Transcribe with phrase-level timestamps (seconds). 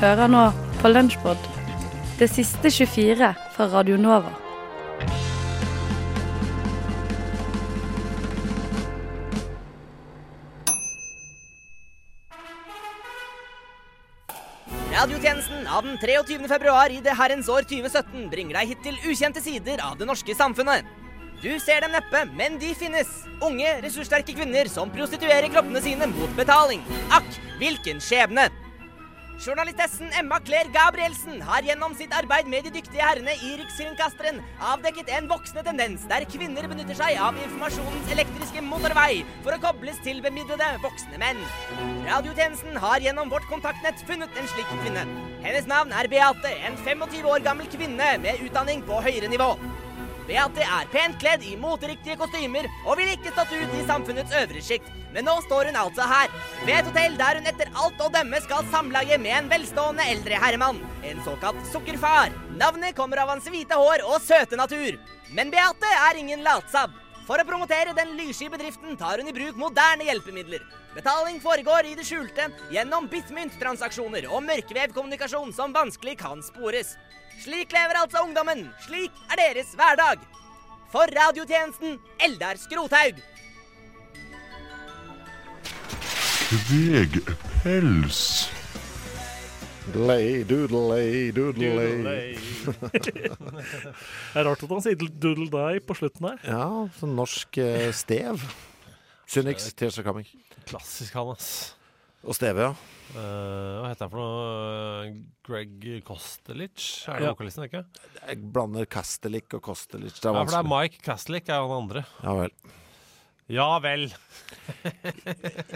[0.00, 0.46] Hører nå
[0.80, 1.42] på Lunsjpod,
[2.18, 4.32] det siste 24 fra Radio Nova.
[14.92, 16.48] Radiotjenesten av den 23.
[16.48, 20.36] februar i det herrens år 2017 bringer deg hit til ukjente sider av det norske
[20.38, 20.86] samfunnet.
[21.42, 23.08] Du ser dem neppe, men de finnes.
[23.42, 26.84] Unge, ressurssterke kvinner som prostituerer kroppene sine mot betaling.
[27.10, 27.26] Akk,
[27.58, 28.46] hvilken skjebne!
[29.42, 35.10] Journalistessen Emma Claire Gabrielsen har gjennom sitt arbeid med de dyktige herrene i Rikskringkasteren avdekket
[35.16, 40.22] en voksende tendens der kvinner benytter seg av informasjonens elektriske motorvei for å kobles til
[40.22, 41.42] bemidlede voksne menn.
[42.06, 45.08] Radiotjenesten har gjennom vårt kontaktnett funnet en slik kvinne.
[45.42, 49.56] Hennes navn er Beate, en 25 år gammel kvinne med utdanning på høyere nivå.
[50.32, 54.62] Beate er pent kledd i moteriktige kostymer og ville ikke stått ut i samfunnets øvre
[54.64, 54.88] sjikt.
[55.12, 56.32] Men nå står hun altså her,
[56.64, 60.40] ved et hotell der hun etter alt å dømme skal samlage med en velstående eldre
[60.40, 60.80] herremann.
[61.04, 62.32] En såkalt sukkerfar.
[62.56, 64.96] Navnet kommer av hans hvite hår og søte natur.
[65.36, 67.01] Men Beate er ingen latsabb.
[67.26, 70.64] For å promotere den lyssky bedriften tar hun i bruk moderne hjelpemidler.
[70.96, 76.96] Betaling foregår i det skjulte gjennom bitmynt-transaksjoner og mørkevevkommunikasjon som vanskelig kan spores.
[77.40, 78.66] Slik lever altså ungdommen.
[78.84, 80.20] Slik er deres hverdag.
[80.92, 83.22] For radiotjenesten Eldar Skrothaug.
[86.52, 88.52] Kvegpels.
[89.82, 92.36] Doodley, doodley, doodley.
[93.02, 96.38] Det er rart at han sier doodle die på slutten her.
[96.46, 96.66] Ja,
[97.00, 98.44] sånn norsk eh, stev.
[99.26, 100.28] Synnix, Tears are coming.
[100.68, 101.48] Klassisk han, ass.
[102.22, 102.74] Og steve, ja.
[103.12, 105.08] Uh, hva heter han for noe?
[105.44, 106.78] Greg Kostelic?
[107.10, 107.32] Er det Ja.
[107.34, 107.82] vokalisten, ikke?
[108.22, 110.14] Jeg blander Kastelik og Kostelic.
[110.20, 110.92] Det er Ja, for det er vanskelig.
[110.94, 112.06] Mike Kastlik er han andre.
[112.22, 112.54] Ja vel.
[113.52, 114.06] Ja vel.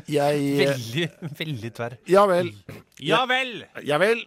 [0.08, 1.04] Jeg Veldig,
[1.36, 1.98] veldig tverr.
[2.08, 2.48] Ja vel.
[3.04, 3.58] Ja vel!
[3.84, 4.22] Jeg vil,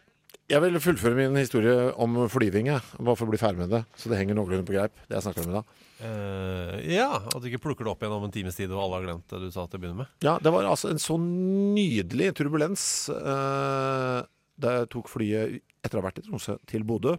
[0.52, 2.84] jeg vil fullføre min historie om flyving, jeg.
[3.00, 3.82] Bare for å bli ferdig med det.
[3.98, 4.94] Så det henger noenlunde på greip.
[5.08, 5.74] Det jeg snakker om i dag.
[6.00, 9.00] Eh, ja, at du ikke plukker det opp igjen om en times tid og alle
[9.00, 10.14] har glemt det du sa til å begynne med.
[10.26, 12.84] Ja, det var altså en så nydelig turbulens
[13.16, 14.20] eh,
[14.62, 17.18] da jeg tok flyet etter å ha vært i Tromsø til Bodø.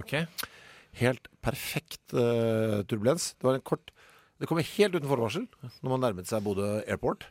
[0.00, 0.16] Ok
[0.98, 3.34] Helt perfekt eh, turbulens.
[3.38, 3.92] Det var en kort
[4.40, 5.44] Det kom helt uten forvarsel
[5.82, 7.26] når man nærmet seg Bodø airport.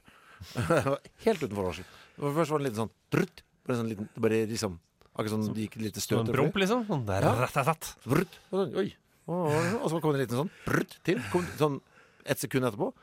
[1.25, 1.87] helt uten forvarsel.
[2.19, 4.77] Først var det en liten sånn brutt, Bare sånn liten Bare liksom
[5.19, 6.19] Akkurat sånn det gikk et lite Som støt.
[6.21, 6.85] en over promp, liksom?
[6.87, 7.33] Sånn der, Ja.
[7.43, 8.37] rett, Brutt.
[8.51, 8.87] Og sånn, Oi.
[9.27, 11.19] Og så kom det en liten sånn brutt til.
[11.33, 11.79] Kom sånn
[12.25, 12.93] ett sekund etterpå.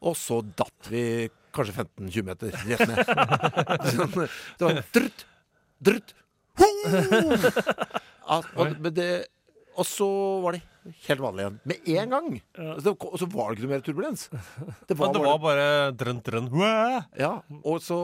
[0.00, 2.98] Og så datt vi kanskje 15-20 meter rett ned.
[3.98, 5.24] Sånn, det var drutt,
[5.82, 6.14] drutt.
[6.58, 6.68] ho!
[9.78, 10.08] og så
[10.42, 10.62] var det
[11.08, 11.58] helt vanlig igjen.
[11.64, 12.28] Med en gang.
[12.58, 12.74] Ja.
[12.84, 14.24] så, og så var det ikke noe mer turbulens.
[14.88, 15.66] Det Men det var bare
[15.98, 16.50] drønt, drønt.
[16.54, 17.02] Wah!
[17.18, 17.98] Ja, og så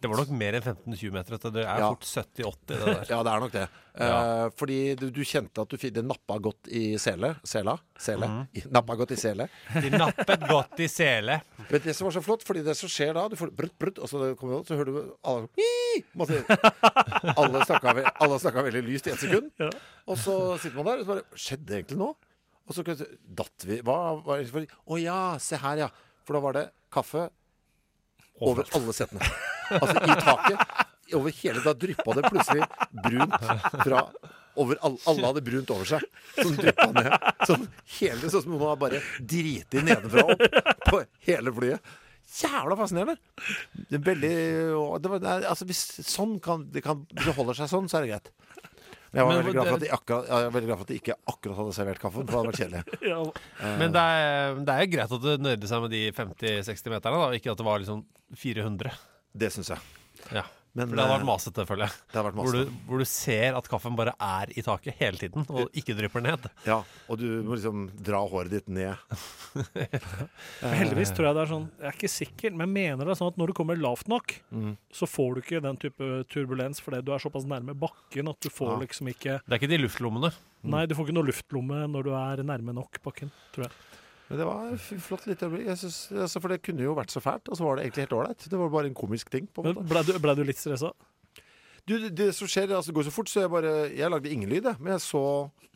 [0.00, 1.38] Det var nok mer enn 15-20 meter.
[1.50, 1.90] Det er Ja.
[1.94, 3.04] fort 70-80, det der.
[3.10, 3.66] Ja, det er nok det.
[3.96, 7.34] Eh, fordi du, du kjente at du fikk det nappa godt i sele.
[7.48, 7.78] Sela?
[8.02, 8.28] Sele?
[8.28, 8.66] Mm.
[8.74, 9.46] Nappa godt i sele.
[9.72, 11.38] De nappet godt i sele.
[11.70, 13.74] Vet du det som var så flott, fordi det som skjer da Du får brutt,
[13.80, 16.42] brutt, og så, kommer ut, så hører du alle «Ii!» masse,
[17.40, 19.48] Alle snakka, alle snakka veldig lyst i ett sekund.
[19.60, 19.70] Ja.
[20.06, 22.12] Og så sitter man der, og så bare Skjedde egentlig nå?
[22.66, 25.90] Og så datt vi Hva var det Å ja, se her, ja.
[26.26, 27.28] For da var det kaffe
[28.42, 29.24] over alle setene.
[29.72, 30.92] Altså i taket.
[31.14, 33.36] Over hele Da dryppa det plutselig brunt
[33.84, 34.00] fra
[34.56, 36.04] over all, Alle hadde brunt over seg.
[36.38, 37.12] Sånn dryppa ned.
[37.46, 37.66] Sånn
[37.98, 41.92] hele Sånn som noen har bare driti nedenfra og opp på hele flyet.
[42.40, 43.20] Jævla fascinerende!
[43.86, 44.30] Det er veldig
[45.04, 48.06] det var, nei, altså hvis, sånn kan, det kan, det holder seg sånn, så er
[48.08, 48.32] det greit.
[49.12, 50.90] Men jeg var Men veldig glad det- de, akkurat, jeg var veldig glad for at
[50.90, 52.98] de ikke akkurat hadde servert kaffen, for det hadde vært kjedelig.
[53.12, 57.22] Ja, Men det er, det er greit at det nøyde seg med de 50-60 meterne,
[57.22, 58.02] da, ikke at det var liksom
[58.42, 58.96] 400.
[59.36, 59.78] Det syns jeg.
[60.34, 60.42] Ja.
[60.76, 61.94] Men, For det har vært eh, masete, føler jeg.
[62.12, 65.16] Det har vært Hvor du, hvor du ser at kaffen bare er i taket hele
[65.16, 66.48] tiden, og ikke drypper ned.
[66.68, 68.92] Ja, og du må liksom dra håret ditt ned.
[70.76, 73.20] Heldigvis tror jeg det er sånn Jeg er ikke sikker, men jeg mener det er
[73.20, 74.76] sånn at når du kommer lavt nok, Mm.
[74.94, 78.48] så får du ikke den type turbulens fordi du er såpass nærme bakken at du
[78.52, 78.78] får Ja.
[78.84, 80.30] liksom ikke Det er ikke de luftlommene.
[80.66, 83.72] Nei, du får ikke noe luftlomme når du er nærme nok bakken, tror jeg.
[84.28, 84.76] Men det var
[85.06, 85.66] flott lite øyeblikk.
[85.70, 88.06] Jeg synes, altså, for det kunne jo vært så fælt, og så var det egentlig
[88.08, 88.48] helt ålreit.
[88.50, 89.46] Det var bare en komisk ting.
[89.54, 89.86] på en måte.
[89.86, 90.90] ble du, ble du litt stressa?
[91.86, 94.26] Du, det, det som skjer, altså, det går så fort, så jeg bare Jeg lagde
[94.34, 94.74] ingen lyd, jeg.
[94.82, 95.20] Men jeg så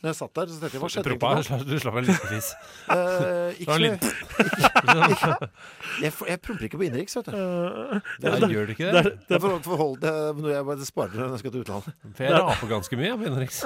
[0.03, 2.49] Når jeg satt der, så tenkte jeg hva skjedde Prompa, du slapp en liten fis.
[2.91, 4.09] Eh, ikke så litt-
[6.03, 7.37] Jeg, jeg promper ikke på innenriks, vet du.
[7.37, 9.37] Uh, Ja, det- gjør du ikke det er- det?
[9.37, 11.95] er, for, er- for, forhold det når jeg bare sparer når jeg skal til utlandet.
[12.17, 13.63] For jeg raper ganske mye på innenriks.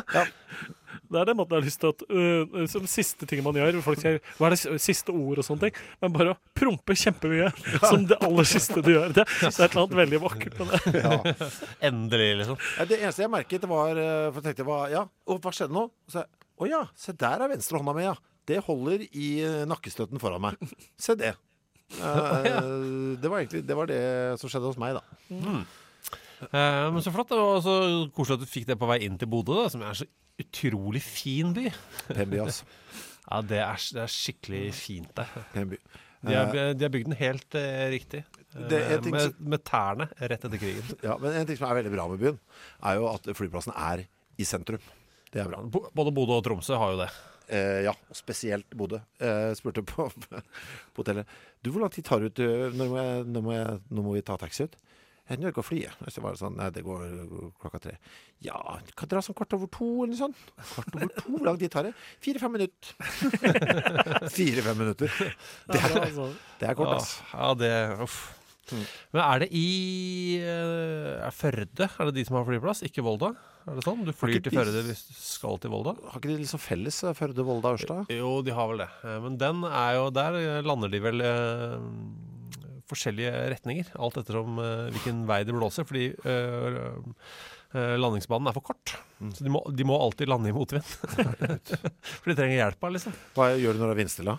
[1.11, 3.81] Det er den måten jeg har lyst til at uh, Som siste ting man gjør
[3.85, 5.79] Folk sier 'hva er det siste ord' og sånne ting.
[6.02, 7.50] Men bare å prompe kjempemye
[7.82, 9.14] som det aller siste du gjør.
[9.14, 11.02] Det, det er et eller annet veldig vakkert med det.
[11.05, 11.49] Ja.
[11.88, 12.61] Endelig, liksom.
[12.79, 15.76] Ja, Det eneste jeg merket, var eh, For jeg tenkte, hva, ja, og hva skjedde
[15.76, 15.88] nå?
[16.11, 18.14] Så jeg, Å ja, se der er venstre hånda mi, ja.
[18.44, 19.29] Det holder i
[19.67, 20.76] nakkestøtten foran meg.
[21.00, 21.35] Se det.
[21.94, 24.00] Uh, det var egentlig det, var det
[24.41, 25.61] som skjedde hos meg, da.
[26.43, 27.33] Eh, men så flott.
[27.37, 27.75] og så
[28.15, 30.09] koselig at du fikk det på vei inn til Bodø, da, som er en så
[30.43, 31.69] utrolig fin by.
[32.11, 32.65] Pemby, altså.
[33.25, 35.31] Ja, det er, det er skikkelig fint der.
[35.55, 35.79] Pemby.
[36.25, 38.21] De har, de har bygd den helt eh, riktig.
[38.55, 38.81] Eh, Det
[39.13, 40.91] med, som- med tærne rett etter krigen.
[41.07, 42.37] Ja, men en ting som er veldig bra med byen,
[42.85, 44.05] er jo at flyplassen er
[44.41, 44.81] i sentrum.
[45.33, 45.63] Det er bra.
[45.65, 47.09] Både Bodø og Tromsø har jo det.
[47.49, 49.01] Eh, ja, spesielt Bodø.
[49.21, 50.07] Eh, spurte på,
[50.95, 51.29] på hotellet
[51.65, 54.05] Du, hvor lang tid tar det ut eh, når må, jeg, når, må jeg, nå
[54.07, 54.77] må vi ta taxi ut?
[55.29, 55.94] Eh, Når går flyet?
[56.05, 57.05] Og Så var det sånn Nei, det går
[57.62, 57.94] klokka tre.
[58.44, 58.59] Ja,
[58.99, 60.35] kan dra sånn kvart over to, eller sånn.
[60.75, 61.94] Kvart over to, hvor lang tid tar det?
[62.25, 62.93] Fire-fem minutter.
[64.37, 65.11] Fire-fem minutter.
[65.71, 66.29] Det er, Altså,
[66.61, 67.15] det er kort, ass.
[67.32, 67.73] Ja, det
[68.05, 68.19] Uff.
[69.12, 73.35] Men er det i eh, Er Førde er det de som har flyplass, ikke Volda?
[73.69, 74.05] Er det sånn?
[74.06, 75.93] Du flyr til Førde hvis du skal til Volda?
[76.09, 77.99] Har ikke de liksom felles, eh, Førde, Volda, Ørsta?
[78.12, 78.88] Jo, de har vel det.
[79.05, 81.77] Eh, Men den er jo Der lander de vel eh,
[82.94, 85.87] forskjellige retninger, alt ettersom uh, hvilken vei det blåser.
[85.88, 86.96] Fordi uh,
[88.00, 88.96] landingsbanen er for kort.
[89.35, 90.87] Så de må, de må alltid lande i motvind.
[92.20, 93.14] For de trenger hjelp liksom.
[93.35, 94.35] Hva gjør du når det er vindstille?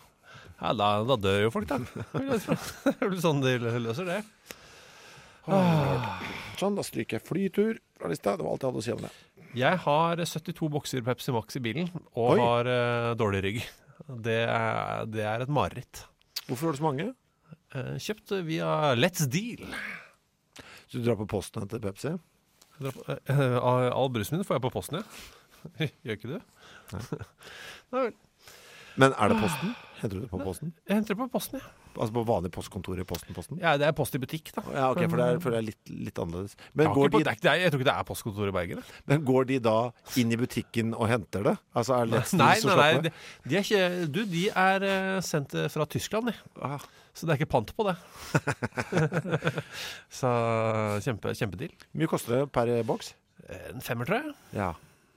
[0.56, 1.82] Ja, da, da dør jo folk, da.
[2.16, 4.22] Det er vel sånn de løser det.
[5.46, 8.38] Sånn, da stryker jeg flytur fra lista.
[8.38, 9.12] Det var alt jeg hadde å si om det.
[9.56, 12.40] Jeg har 72 bokser Pepsi Max i bilen, og Oi.
[12.42, 13.62] har uh, dårlig rygg.
[14.26, 16.04] Det er, det er et mareritt.
[16.46, 17.06] Hvorfor har det så mange?
[17.76, 19.66] Eh, kjøpt via Let's Deal.
[20.88, 22.14] Så du drar på posten til Pepsi?
[22.80, 25.88] På- eh, eh, All all brusen min får jeg på posten, ja.
[26.06, 26.40] Gjør ikke du?
[27.96, 28.14] Nei vel.
[28.96, 29.74] Men er det posten?
[30.06, 30.72] Henter du det på posten?
[30.86, 31.72] Jeg henter det på posten, ja.
[31.96, 33.34] Altså på vanlig postkontor i Posten?
[33.34, 33.60] posten?
[33.64, 33.74] ja.
[33.80, 34.62] Det er post i butikk, da.
[34.76, 36.54] Ja, ok, for det er, for det er litt, litt annerledes.
[36.60, 38.82] Jeg, Men har går, de, det er, jeg tror ikke det er postkontor i Bergen.
[38.84, 39.04] jeg.
[39.12, 39.76] men går de da
[40.22, 41.56] inn i butikken og henter det?
[41.76, 43.14] Altså er det Deal Nei, nei, nei.
[43.48, 46.36] de er ikke Du, de er eh, sendt eh, fra Tyskland, de.
[46.62, 46.84] Ah,
[47.16, 47.96] Så det er ikke pant på det.
[50.20, 50.32] Så
[51.06, 51.72] kjempe, kjempedeal.
[51.92, 53.14] Hvor mye koster det per boks?
[53.72, 54.36] En femmer, tror jeg.
[54.58, 54.74] Ja.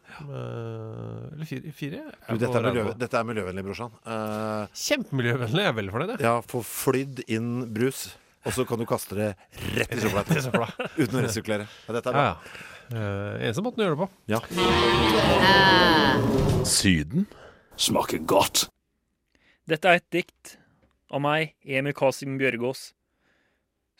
[0.09, 1.73] Eh, eller fire?
[1.77, 2.01] fire?
[2.29, 3.93] Du, dette, er miljø, dette er miljøvennlig, brorsan.
[4.09, 5.63] Uh, Kjempemiljøvennlig.
[5.63, 6.21] Jeg er veldig fornøyd.
[6.25, 8.07] ja, få flydd inn brus,
[8.49, 9.29] og så kan du kaste det
[9.77, 10.67] rett i søpla.
[11.01, 11.69] Uten å resirkulere.
[11.87, 12.27] Ja, dette er Ja, bra.
[12.33, 12.35] ja.
[12.89, 14.09] Uh, eneste måten å gjøre det på.
[14.33, 14.41] Ja.
[16.69, 17.27] Syden
[17.79, 18.67] smaker godt.
[19.69, 20.55] Dette er et dikt
[21.13, 22.93] av meg, Emil Kasim Bjørgaas,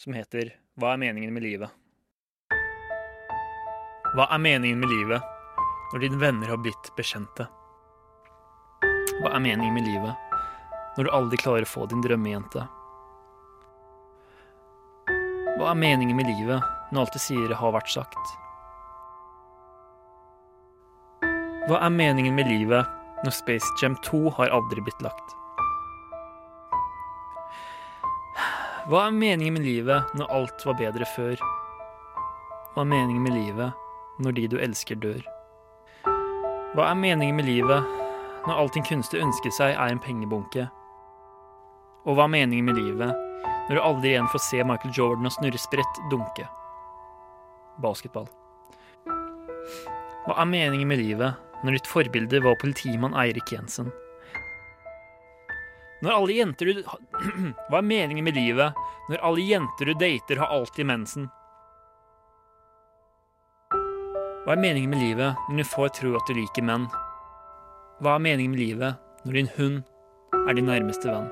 [0.01, 1.69] som heter Hva er meningen med livet?
[4.17, 5.35] Hva er meningen med livet
[5.93, 7.47] når dine venner har blitt bekjente?
[9.19, 10.27] Hva er meningen med livet
[10.97, 12.67] når du aldri klarer å få din drømmejente?
[15.59, 18.35] Hva er meningen med livet når alt du sier har vært sagt?
[21.69, 22.87] Hva er meningen med livet
[23.25, 25.35] når Space Jam 2 har aldri blitt lagt?
[28.89, 31.35] Hva er meningen med livet når alt var bedre før?
[32.73, 35.38] Hva er meningen med livet når de du elsker, dør?
[36.77, 37.95] Hva er meningen med livet
[38.45, 40.67] når alt din kunste ønsker seg, er en pengebunke?
[42.05, 43.15] Og hva er meningen med livet
[43.69, 46.45] når du aldri igjen får se Michael Jordan og snurre spredt dunke?
[47.81, 48.29] Basketball.
[50.27, 53.89] Hva er meningen med livet når ditt forbilde var politimann Eirik Jensen?
[56.05, 56.83] Når alle jenter du
[57.71, 58.77] Hva er meningen med livet
[59.09, 61.31] når alle jenter du dater, har alltid mensen?
[64.49, 66.87] Hva er meningen med livet når du får tro at du liker menn?
[68.01, 69.83] Hva er meningen med livet når din hund
[70.39, 71.27] er din nærmeste venn?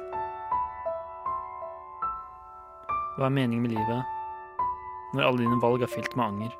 [3.16, 6.52] Hva er meningen med livet når alle dine valg er fylt med anger?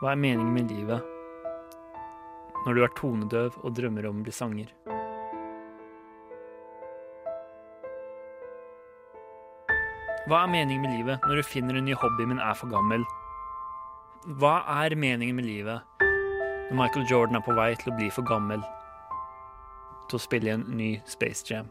[0.00, 1.06] Hva er meningen med livet
[2.66, 4.74] når du er tonedøv og drømmer om å bli sanger?
[10.26, 13.06] Hva er meningen med livet når du finner en ny hobby, men er for gammel?
[14.20, 15.80] Hva er meningen med livet?
[16.00, 18.60] Når Michael Jordan er på vei til å bli for gammel
[20.10, 21.70] til å spille i en ny Space Jam?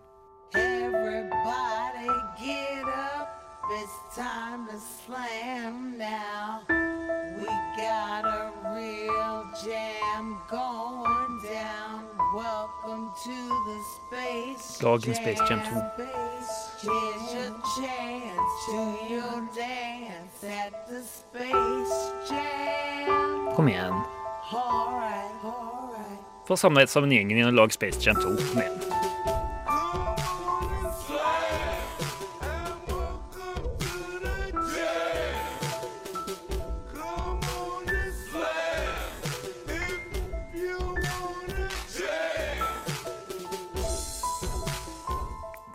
[9.65, 11.18] Jam going
[14.81, 15.81] Dagens Space Jam 2.
[16.81, 18.77] Here's your chance to
[19.09, 23.55] your dance at the space jam.
[23.55, 23.93] Kom igjen.
[26.47, 28.88] Få samlet sammen gjengen din og lag Space Jam 2 Kom den.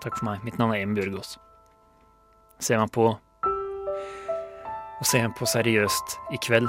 [0.04, 0.42] Takk for meg.
[0.44, 1.38] Mitt navn er Emil Bjørgaas.
[2.60, 3.06] Se meg på
[5.00, 6.68] Og se meg på seriøst i kveld.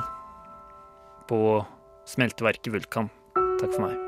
[1.28, 1.66] På
[2.08, 3.12] smelteverket Vulkan.
[3.60, 4.00] Takk for meg.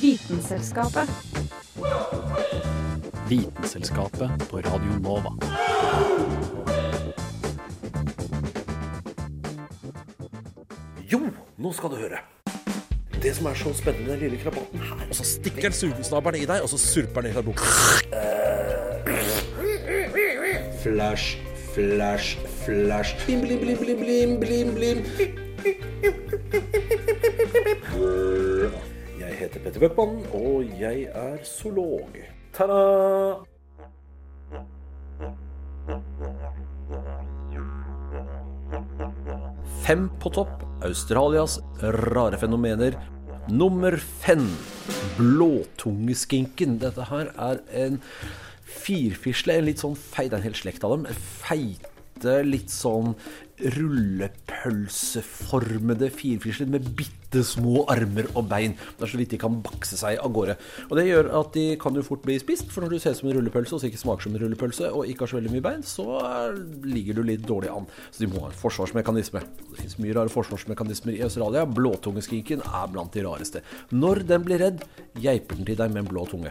[0.00, 1.08] Vitenselskapet.
[3.28, 5.36] Vitenselskapet på Radio Nova.
[11.12, 11.20] Jo,
[11.64, 12.18] nå skal du høre.
[13.22, 16.42] Det som er så spennende med den lille krabaten her Og så stikker den sugesnabelen
[16.42, 17.44] i deg, og så surper den i deg.
[20.82, 21.38] Flash,
[21.74, 23.16] flash, flash.
[23.24, 24.98] Blim, blim, blim, blim, blim, blim, blim.
[29.20, 32.20] Jeg heter Petter Bøckmann, og jeg er zoolog.
[32.52, 33.40] Ta-da!
[39.86, 40.63] Fem på topp.
[40.84, 42.98] Australias rare fenomener.
[43.48, 44.46] Nummer fem.
[45.16, 46.78] Blåtungeskinken.
[46.82, 47.98] Dette her er en
[48.84, 51.08] firfisle, en litt sånn feit, en hel slekt av dem.
[52.14, 53.14] Feite, litt sånn
[53.74, 58.74] rullepølseformede firfisler med bitte små armer og bein.
[58.98, 60.54] Det er så vidt de kan bakse seg av gårde.
[60.88, 63.18] Og det gjør at de kan jo fort bli spist, for når du ser ut
[63.20, 65.66] som en rullepølse og ikke smaker som en rullepølse og ikke har så veldig mye
[65.68, 67.86] bein, så er- ligger du litt dårlig an.
[68.10, 69.40] Så de må ha en forsvarsmekanisme.
[69.70, 71.66] Det fins mye rare forsvarsmekanismer i Australia.
[71.66, 73.60] Blåtungeskinken er blant de rareste.
[73.92, 74.82] Når den blir redd,
[75.14, 76.50] geiper den til deg med en blå tunge.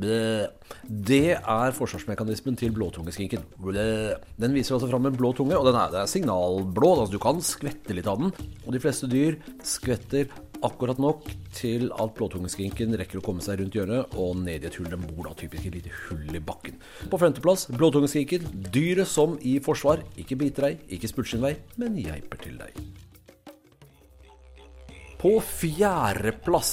[0.00, 3.44] Det er forsvarsmekanismen til blåtungeskinken.
[3.64, 6.90] Den viser altså fram en blå tunge, og den er, er signalblå.
[6.96, 8.34] Altså du kan skvette litt av den.
[8.64, 10.32] Og de fleste dyr skvetter
[10.64, 14.78] akkurat nok til at blåtungeskinken rekker å komme seg rundt hjørnet og ned i et
[14.80, 14.90] hull.
[14.90, 16.78] Den bor da typisk et lite hull i bakken.
[17.12, 18.48] På femteplass blåtungeskinken.
[18.74, 22.78] Dyret som i forsvar ikke biter deg, ikke spurter sin vei, men geiper til deg.
[25.20, 26.72] På fjerdeplass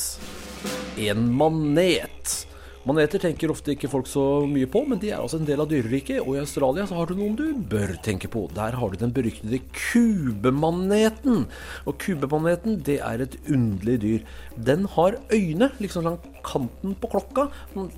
[0.99, 2.50] en manet.
[2.81, 5.67] Maneter tenker ofte ikke folk så mye på, men de er altså en del av
[5.69, 6.23] dyreriket.
[6.23, 8.47] Og i Australia så har du noen du bør tenke på.
[8.57, 11.45] Der har du den beryktede kubemaneten.
[11.85, 14.25] Og kubemaneten, det er et underlig dyr.
[14.57, 17.51] Den har øyne liksom langs kanten på klokka.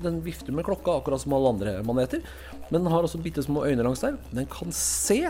[0.04, 2.20] Den vifter med klokka akkurat som alle andre maneter.
[2.68, 4.20] Men den har også bitte små øyne langs der.
[4.36, 5.22] Den kan se.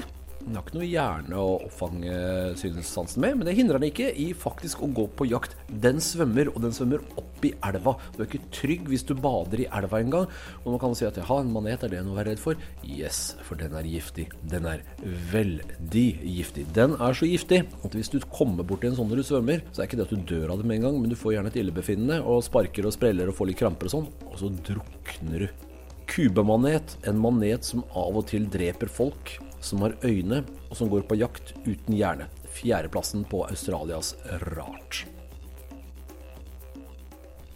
[0.44, 2.16] Den har ikke noe hjerne å oppfange
[2.60, 5.56] synssansen med, men det hindrer den ikke i faktisk å gå på jakt.
[5.68, 7.96] Den svømmer, og den svømmer opp i elva.
[8.14, 10.28] Du er ikke trygg hvis du bader i elva en gang.
[10.64, 12.60] Og man kan si at jaha, en manet, er det noe å være redd for?
[12.84, 14.28] Yes, for den er giftig.
[14.52, 14.84] Den er
[15.32, 16.68] veldig giftig.
[16.76, 19.64] Den er så giftig at hvis du kommer bort til en sånn når du svømmer,
[19.72, 21.38] så er ikke det at du dør av det med en gang, men du får
[21.38, 24.52] gjerne et illebefinnende og sparker og spreller og får litt kramper og sånn, og så
[24.68, 25.66] drukner du.
[26.14, 31.08] Kubemanet, en manet som av og til dreper folk, som har øyne, og som går
[31.10, 32.30] på jakt uten hjerne.
[32.54, 34.14] Fjerdeplassen på Australias
[34.54, 35.06] rart.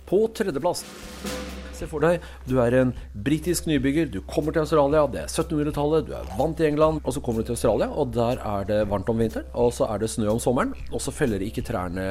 [0.07, 0.85] På tredjeplass
[1.77, 2.91] Se for deg, du er en
[3.25, 7.13] britisk nybygger, du kommer til Australia, det er 1700-tallet, du er vant i England, og
[7.13, 10.01] så kommer du til Australia, og der er det varmt om vinteren, og så er
[10.01, 12.07] det snø om sommeren, og så feller ikke trærne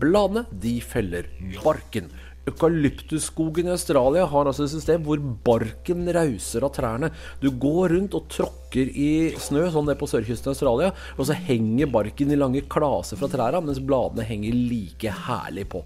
[0.00, 1.28] bladene, de feller
[1.60, 2.08] barken.
[2.48, 7.10] Eukalyptusskogen i Australia har altså et system hvor barken rauser av trærne.
[7.42, 11.28] Du går rundt og tråkker i snø, sånn det er på sørkysten av Australia, og
[11.28, 15.84] så henger barken i lange klaser fra trærne, mens bladene henger like herlig på.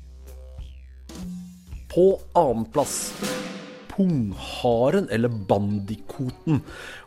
[1.94, 2.06] På
[2.38, 3.12] annenplass
[3.94, 6.60] pungharen, eller bandikoten.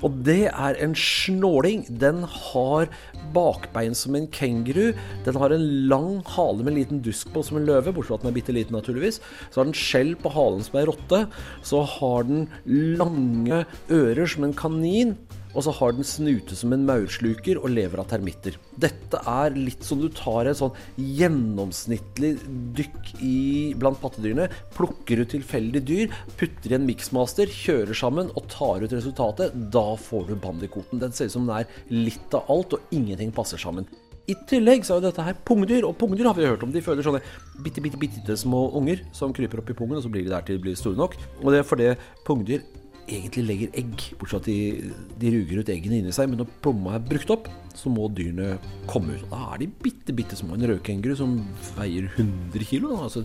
[0.03, 1.85] Og det er en snåling.
[1.99, 2.87] Den har
[3.35, 4.93] bakbein som en kenguru.
[5.25, 8.19] Den har en lang hale med en liten dusk på som en løve, bortsett fra
[8.21, 9.21] at den er bitte liten, naturligvis.
[9.51, 11.23] Så har den skjell på halen som ei rotte.
[11.65, 15.17] Så har den lange ører som en kanin.
[15.57, 18.59] Og så har den snute som en maursluker og lever av termitter.
[18.77, 20.75] Dette er litt som du tar et sånn
[21.17, 22.35] gjennomsnittlig
[22.77, 23.37] dykk i,
[23.79, 28.93] blant pattedyrene, plukker ut tilfeldige dyr, putter i en miksmaster, kjører sammen og tar ut
[28.93, 29.55] resultatet.
[29.73, 31.01] Da får du bandikoten.
[31.01, 33.89] Den ser ut som den er litt av alt, og ingenting passer sammen.
[34.27, 36.71] I tillegg så er jo dette her pungdyr, og pungdyr har vi hørt om.
[36.73, 37.21] De føler sånne
[37.63, 40.43] bitte, bitte, bitte små unger som kryper opp i pungen, og så blir de der
[40.45, 41.15] til de blir store nok.
[41.41, 41.93] Og det er fordi
[42.27, 42.65] pungdyr
[43.07, 46.29] egentlig legger egg, bortsett fra at de, de ruger ut eggene inni seg.
[46.29, 47.47] Men når plomma er brukt opp,
[47.77, 48.57] så må dyrene
[48.89, 49.25] komme ut.
[49.31, 50.55] Da er de bitte, bitte små.
[50.57, 51.35] En rødkenguru som
[51.77, 52.95] veier 100 kilo.
[53.05, 53.23] Altså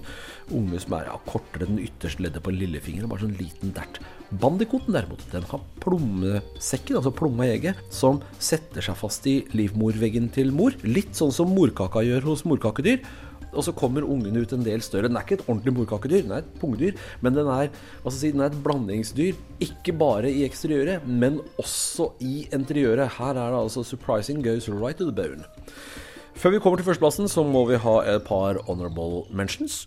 [0.52, 3.10] unge som er ja, kortere enn ytterste leddet på lillefingeren.
[3.10, 4.00] Bare sånn liten dert.
[4.42, 10.30] Bandikoten derimot, den har plommesekken, altså plomma i egget, som setter seg fast i livmorveggen
[10.32, 10.76] til mor.
[10.86, 13.02] Litt sånn som morkaka gjør hos morkakedyr.
[13.52, 15.09] Og så kommer ungen ut en del større.
[15.11, 16.99] Den er ikke et ordentlig morkakedyr, den er et pungdyr.
[17.21, 17.73] Men den er,
[18.09, 19.38] si, den er et blandingsdyr.
[19.62, 23.18] Ikke bare i eksteriøret, men også i interiøret.
[23.18, 25.44] Her er det altså 'surprising goes right to the bone'.
[26.35, 29.87] Før vi kommer til førsteplassen, så må vi ha et par honorable mentions.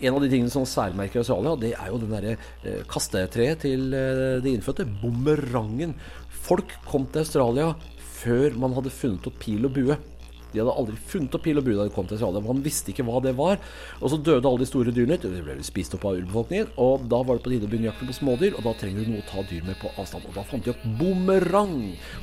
[0.00, 2.32] En av de tingene som særmerker Australia, det er jo den derre
[2.64, 4.88] eh, kastetreet til eh, de innfødte.
[5.02, 5.94] Bumerangen.
[6.28, 7.68] Folk kom til Australia
[8.22, 9.98] før man hadde funnet opp pil og bue.
[10.52, 12.44] De hadde aldri funnet opp pil og bue da de kom til Australia.
[12.44, 13.62] Man visste ikke hva det var.
[14.00, 15.24] Og så døde alle de store dyrene ut.
[15.24, 16.74] De ble spist opp av urbefolkningen.
[16.82, 19.14] Og da var det på tide å begynne jakten på smådyr, og da trenger du
[19.14, 20.28] noe å ta dyr med på avstand.
[20.28, 21.76] Og da fant de opp bumerang.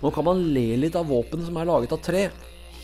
[0.03, 2.29] Nå kan man le litt av våpen som er laget av tre.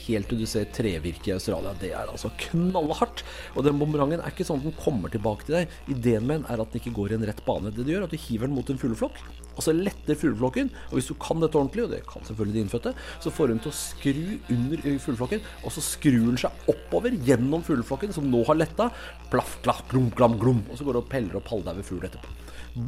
[0.05, 1.73] Helt til du ser trevirke i Australia.
[1.81, 3.23] Det er altså knallhardt.
[3.55, 5.79] Og den bumerangen er ikke sånn at den kommer tilbake til deg.
[5.89, 7.73] Ideen med den er at den ikke går i en rett bane.
[7.73, 9.21] Det du gjør, er at du hiver den mot en fugleflokk,
[9.55, 10.71] og så letter fugleflokken.
[10.89, 12.93] Og hvis du kan dette ordentlig, og det kan selvfølgelig de innfødte,
[13.23, 17.65] så får hun til å skru under fugleflokken, og så skrur den seg oppover gjennom
[17.65, 18.89] fugleflokken, som nå har letta.
[19.33, 20.63] Plaff, klaff, glum, glam, glum.
[20.69, 22.35] Og så går det og peller opp halvdaue fugl etterpå.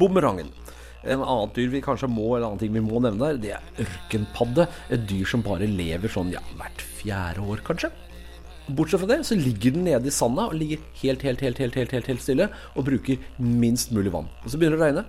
[0.00, 0.52] Bumerangen.
[1.06, 3.86] En annen dyr vi kanskje må, eller annen ting vi må nevne der, det er
[3.86, 4.66] ørkenpadde.
[4.94, 7.92] Et dyr som bare lever sånn ja, hvert fjerde år, kanskje.
[8.68, 11.78] Bortsett fra det så ligger den nede i sanda og ligger helt, helt, helt, helt,
[11.78, 14.28] helt, helt, helt stille og bruker minst mulig vann.
[14.42, 15.04] Og så begynner det å regne,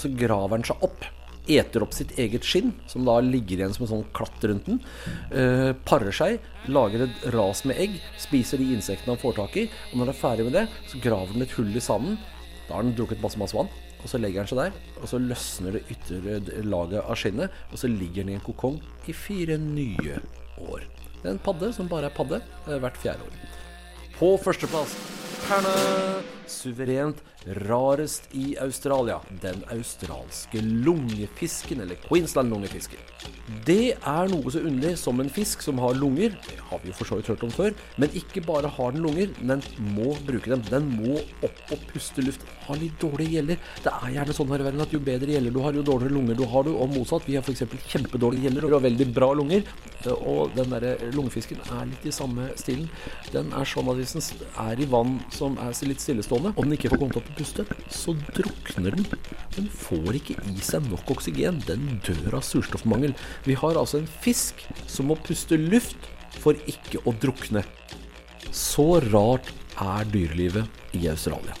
[0.00, 1.04] så graver den seg opp.
[1.50, 4.80] Eter opp sitt eget skinn, som da ligger igjen som en sånn klatt rundt den.
[5.32, 6.38] eh, parer seg,
[6.68, 9.64] lager et ras med egg, spiser de insektene han får tak i.
[9.90, 12.18] Og når den er ferdig med det, så graver den et hull i sanden.
[12.68, 13.72] Da har den drukket masse, masse vann.
[14.00, 17.56] Og så legger den seg der, og så løsner det ytre laget av skinnet.
[17.72, 18.78] Og så ligger den i en kokong
[19.10, 20.20] i fire nye
[20.60, 20.86] år.
[21.20, 23.40] Det er en padde som bare er padde eh, hvert fjerde år.
[24.16, 24.94] På førsteplass
[25.40, 25.70] Perne.
[26.50, 29.20] Suverent rarest i Australia.
[29.42, 33.00] Den australske lungefisken, eller Queensland-lungefisken.
[33.66, 36.36] Det er noe så underlig som en fisk som har lunger.
[36.70, 37.74] Har vi jo for så vidt hørt om før.
[38.00, 39.64] Men ikke bare har den lunger, den
[39.96, 40.64] må bruke dem.
[40.70, 42.44] Den må opp og puste luft.
[42.68, 43.60] Har litt dårlige gjeller.
[43.84, 46.16] Det er gjerne sånn her i verden at jo bedre gjeller du har, jo dårligere
[46.16, 46.72] lunger du har du.
[46.76, 47.26] Og motsatt.
[47.28, 47.64] Vi har f.eks.
[47.90, 49.66] kjempedårlige gjeller og veldig bra lunger.
[50.20, 52.88] Og den der lungefisken er litt i samme stilen.
[53.34, 56.76] Den er sånn at hvis den er i vann som er litt stillestående, og den
[56.76, 59.06] ikke får kommet opp puste, så drukner den.
[59.56, 61.60] Den får ikke i seg nok oksygen.
[61.66, 63.14] Den dør av surstoffmangel.
[63.46, 67.64] Vi har altså en fisk som må puste luft for ikke å drukne.
[68.50, 70.66] Så rart er dyrelivet
[70.96, 71.54] i Australia.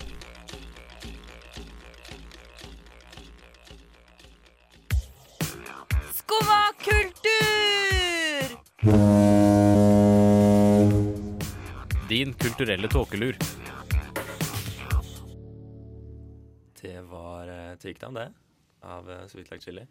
[6.18, 8.56] Skumma kultur!
[12.10, 13.36] Din kulturelle tåkelur.
[17.82, 18.28] Takedown, det,
[18.86, 19.86] av uh, Sweet Like Chili.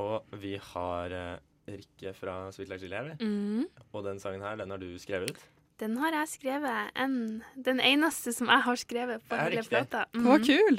[0.00, 3.26] Og vi har uh, Rikke fra Sweet Like Chili her, vi.
[3.26, 3.86] Mm.
[3.92, 5.38] Og den sangen her, den har du skrevet.
[5.80, 6.92] Den har jeg skrevet.
[6.96, 7.16] En,
[7.56, 10.04] den eneste som jeg har skrevet på Ja, hele plata.
[10.12, 10.78] Det var kul.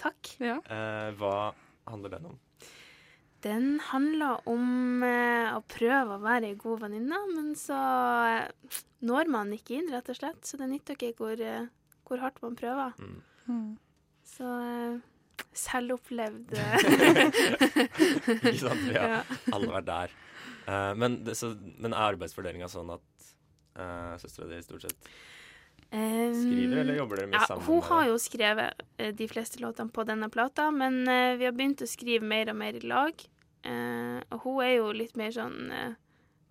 [0.00, 0.30] Takk.
[0.40, 1.32] Eh, hva
[1.90, 2.38] handler den om?
[3.44, 7.76] Den handler om å prøve å være ei god venninne, men så
[9.06, 10.40] når man ikke inn, rett og slett.
[10.48, 11.44] Så det nytter ikke hvor,
[12.08, 12.96] hvor hardt man prøver.
[12.98, 13.76] Mm.
[14.26, 14.98] Så eh,
[15.56, 16.54] selvopplevd
[18.48, 18.84] Ikke sant?
[18.84, 19.22] Vi har Ja.
[19.54, 20.14] alle vært der.
[20.68, 23.28] Uh, men, det, så, men er arbeidsfordelinga sånn at
[23.80, 25.10] uh, søstera di stort sett
[25.88, 27.64] skriver, eller jobber dere mye ja, sammen?
[27.64, 30.98] Hun har jo skrevet eh, de fleste låtene på denne plata, men
[31.40, 33.22] vi har begynt å skrive mer og mer i lag.
[33.64, 35.72] Eh, og hun er jo litt mer sånn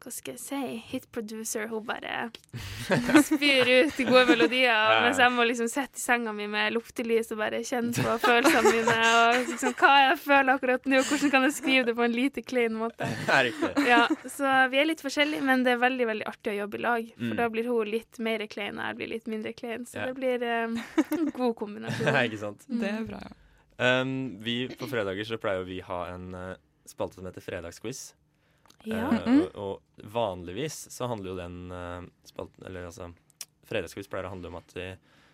[0.04, 0.58] Hva skal jeg si?
[0.92, 1.66] Hit producer.
[1.72, 2.30] Hun bare
[3.28, 4.70] spyr ut gode melodier.
[4.70, 5.00] Ja.
[5.04, 8.72] Mens jeg må liksom sitte i senga mi med luftelys og bare kjenne på følelsene
[8.76, 8.98] mine.
[9.22, 12.44] Og liksom, hva jeg føler akkurat nå, hvordan kan jeg skrive det på en lite
[12.46, 13.10] klein måte.
[13.88, 16.84] Ja, så vi er litt forskjellige, men det er veldig veldig artig å jobbe i
[16.86, 17.10] lag.
[17.18, 17.36] For Mm.
[17.40, 19.86] da blir hun litt mer klein, og jeg blir litt mindre klein.
[19.90, 20.06] Så Ja.
[20.08, 20.78] det blir eh,
[21.18, 22.08] en god kombinasjon.
[22.14, 22.64] Ja, ikke sant?
[22.70, 23.34] Det er bra, ja.
[24.02, 26.56] Um, vi, på fredager så pleier vi å ha en uh,
[26.90, 28.14] spalte som heter Fredagsquiz.
[28.96, 29.10] Ja.
[29.12, 29.42] Mhm.
[29.54, 33.10] og, og vanligvis så handler jo den uh, spalten Eller altså
[33.68, 34.88] Fredagskviss pleier å handle om at vi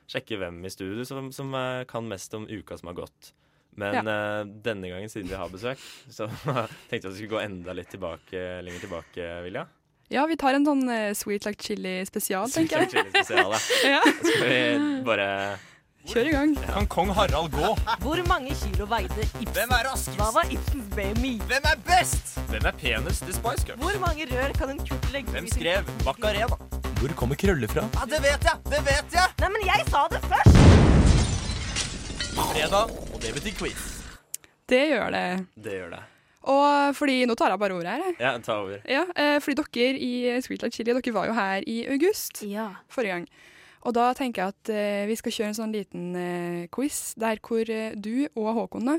[0.09, 3.33] sjekker hvem i studio som, som uh, kan mest om uka som har gått.
[3.75, 5.79] Men eh, denne gangen, siden vi har besøk,
[6.13, 9.63] så tenkte jeg at vi skulle gå enda litt tilbake, lenger tilbake, Vilja.
[10.13, 10.83] Ja, vi tar en sånn
[11.17, 13.07] sweet like chili spesial, Sweet tenker like jeg.
[13.09, 13.93] chili spesial, ja.
[13.95, 14.01] ja.
[14.19, 14.61] Skal vi
[15.07, 15.29] bare
[16.03, 16.53] Kjør i gang.
[16.67, 17.67] Kan kong Harald gå?
[18.03, 19.53] Hvor mange kilo veide Ibsen?
[19.55, 20.17] Hvem er raskest?
[20.19, 21.29] Hva var Ibsens BMI?
[21.47, 22.33] Hvem er best?
[22.49, 23.79] Hvem er penest i Spice Cup?
[23.79, 26.57] Hvor mange rør kan en kutt legge Hvem skrev Macarena?
[26.99, 27.85] Hvor kommer krøller fra?
[27.95, 28.59] Ja, det vet jeg!
[28.73, 29.31] Det vet jeg!
[29.45, 30.59] Nei, men jeg sa det først!
[32.35, 33.87] Fredag, og det betyr quiz.
[34.73, 35.25] Det gjør det.
[35.55, 36.03] Det gjør det.
[36.51, 38.19] Og fordi Nå tar jeg bare ordet her.
[38.19, 38.83] Ja, ta over.
[38.83, 40.13] Ja, eh, fordi dere i
[40.43, 42.73] Sweet Like Chili dere var jo her i august ja.
[42.91, 43.27] forrige gang.
[43.84, 47.39] Og da tenker jeg at eh, vi skal kjøre en sånn liten eh, quiz der
[47.43, 48.98] hvor eh, du og Håkon da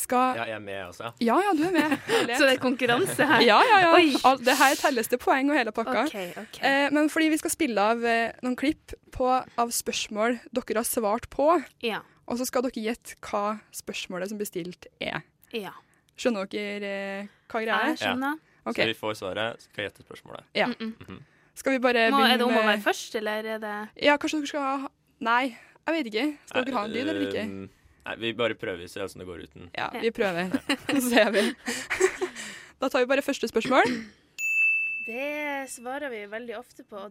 [0.00, 1.10] skal Ja, jeg er med også, ja.
[1.26, 1.96] Ja, ja, du er med.
[2.38, 3.42] Så det er konkurranse her?
[3.42, 3.88] Ja, ja, ja.
[3.98, 4.12] Oi.
[4.24, 6.04] Al- Det her telles til poeng og hele pakka.
[6.06, 6.14] Ok,
[6.44, 6.60] ok.
[6.62, 9.26] Eh, men fordi vi skal spille av eh, noen klipp på,
[9.58, 11.48] av spørsmål dere har svart på,
[11.82, 11.98] Ja.
[12.30, 15.24] og så skal dere gjette hva spørsmålet som blir stilt er.
[15.58, 15.74] Ja.
[16.14, 16.94] Skjønner dere
[17.26, 17.92] eh, hva greia er?
[17.96, 18.38] Jeg skjønner.
[18.70, 18.76] Ok.
[18.78, 20.46] Så vi får svaret, så skal jeg gjette spørsmålet.
[20.54, 20.70] Ja.
[20.70, 21.20] Mm Mhm.
[21.60, 24.16] Skal vi bare Må, begynne er det om å være først, eller er det Ja,
[24.20, 25.42] kanskje dere skal ha Nei,
[25.84, 26.24] jeg vet ikke.
[26.48, 27.42] Skal dere ha en lyd eller ikke?
[27.44, 27.66] Um,
[28.06, 29.66] Nei, vi bare prøver, ser åssen det går uten.
[29.76, 30.54] Ja, vi prøver.
[30.88, 31.44] Så ser vi.
[32.80, 33.90] Da tar vi bare første spørsmål.
[35.04, 37.02] Det svarer vi veldig ofte på.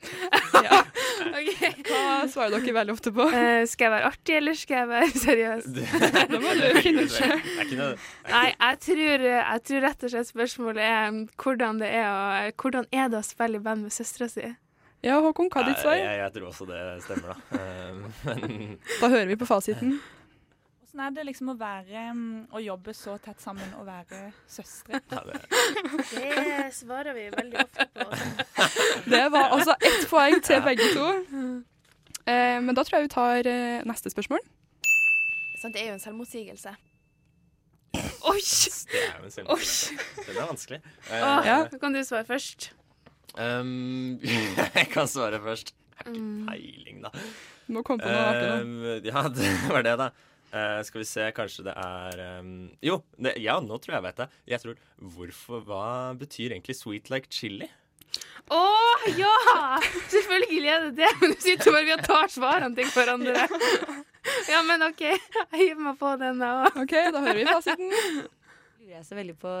[0.64, 0.78] Ja.
[1.26, 1.70] okay.
[1.84, 3.24] Hva svarer dere veldig ofte på?
[3.28, 5.66] Uh, skal jeg være artig, eller skal jeg være seriøs?
[5.74, 7.48] Det må du finne ut Det selv.
[7.64, 7.90] ikke noe
[8.30, 12.52] Nei, jeg tror, jeg tror rett og slett spørsmålet er um, hvordan det er, å,
[12.62, 14.50] hvordan er det å spille i band med søstera si?
[15.04, 15.98] Ja, Håkon, hva er ditt svar?
[16.00, 17.60] Jeg, jeg tror også det stemmer, da.
[17.60, 19.98] Um, Men Da hører vi på fasiten.
[20.94, 25.00] Hvordan er det liksom å være mm, Å jobbe så tett sammen og være søstre?
[25.10, 25.40] Det-
[26.14, 28.04] Det svarer vi veldig ofte på.
[29.10, 31.08] Det var altså ett poeng til begge to.
[32.30, 34.38] Eh, men da tror jeg vi tar eh, neste spørsmål.
[35.60, 36.74] Så det er jo en selvmotsigelse.
[38.30, 38.38] Oi!
[38.38, 39.96] Det er jo en selvmotsigelse.
[40.28, 40.78] Den er vanskelig.
[41.10, 41.56] Eh, Åh, ja.
[41.80, 42.70] kan du svare først.
[43.34, 44.20] Um,
[44.78, 45.74] jeg kan svare først.
[45.74, 46.46] Jeg har ikke Mm.
[46.48, 47.10] peiling, da.
[47.66, 48.48] Du må komme på noe artig.
[48.62, 48.78] Um,
[49.10, 50.08] ja, det var det, da.
[50.54, 52.50] Eh, skal vi se, kanskje det er um,
[52.84, 54.28] Jo, det, ja, nå tror jeg jeg vet det.
[54.52, 54.82] Jeg tror
[55.16, 55.86] Hvorfor Hva
[56.18, 57.66] betyr egentlig sweet like chili?
[58.54, 58.62] Å
[59.18, 59.32] ja!
[60.12, 61.10] Selvfølgelig er det det.
[61.20, 63.46] Men du sitter bare og tar svarene til hverandre.
[64.48, 65.02] Ja, men OK.
[65.04, 66.78] Jeg hiver meg på den, da òg.
[66.84, 67.90] OK, da hører vi fasiten.
[68.78, 69.52] lurer jeg så veldig på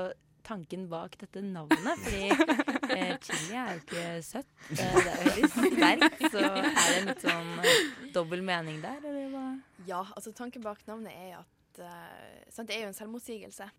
[0.44, 2.00] tanken bak dette navnet.
[2.04, 4.50] Fordi eh, chili er jo ikke søtt.
[4.74, 6.22] Eh, det er veldig sterkt.
[6.32, 7.82] Så er det en litt sånn eh,
[8.14, 9.44] dobbel mening der, eller hva?
[9.88, 13.68] Ja, altså tanken bak navnet er at eh, sant, Det er jo en selvmotsigelse.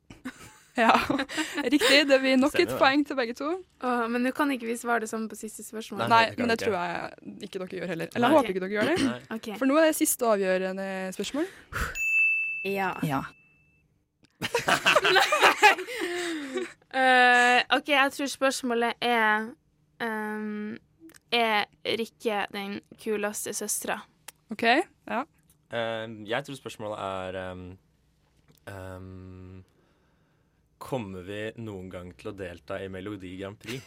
[0.75, 0.91] Ja,
[1.71, 2.01] riktig.
[2.09, 2.79] Det blir nok Stemmer et det.
[2.81, 3.45] poeng til begge to.
[3.87, 6.01] Åh, men nå kan ikke vi svare det samme på siste spørsmål.
[6.11, 8.09] Nei, men det tror jeg ikke dere gjør heller.
[8.11, 8.39] Eller jeg Nei.
[8.41, 8.97] håper ikke dere gjør det.
[9.05, 9.21] Nei.
[9.37, 9.47] Ok.
[9.55, 11.47] For nå er det siste og avgjørende spørsmål.
[12.67, 12.89] Ja.
[13.07, 13.21] Ja.
[16.95, 19.49] Eh, OK, jeg tror spørsmålet er
[19.99, 20.77] um,
[21.35, 21.65] Er
[21.99, 23.97] Rikke den kuleste søstera?
[24.53, 25.25] OK, ja.
[25.73, 27.65] Uh, jeg tror spørsmålet er um,
[28.71, 29.63] um,
[30.79, 33.83] Kommer vi noen gang til å delta i Melodi Grand Prix?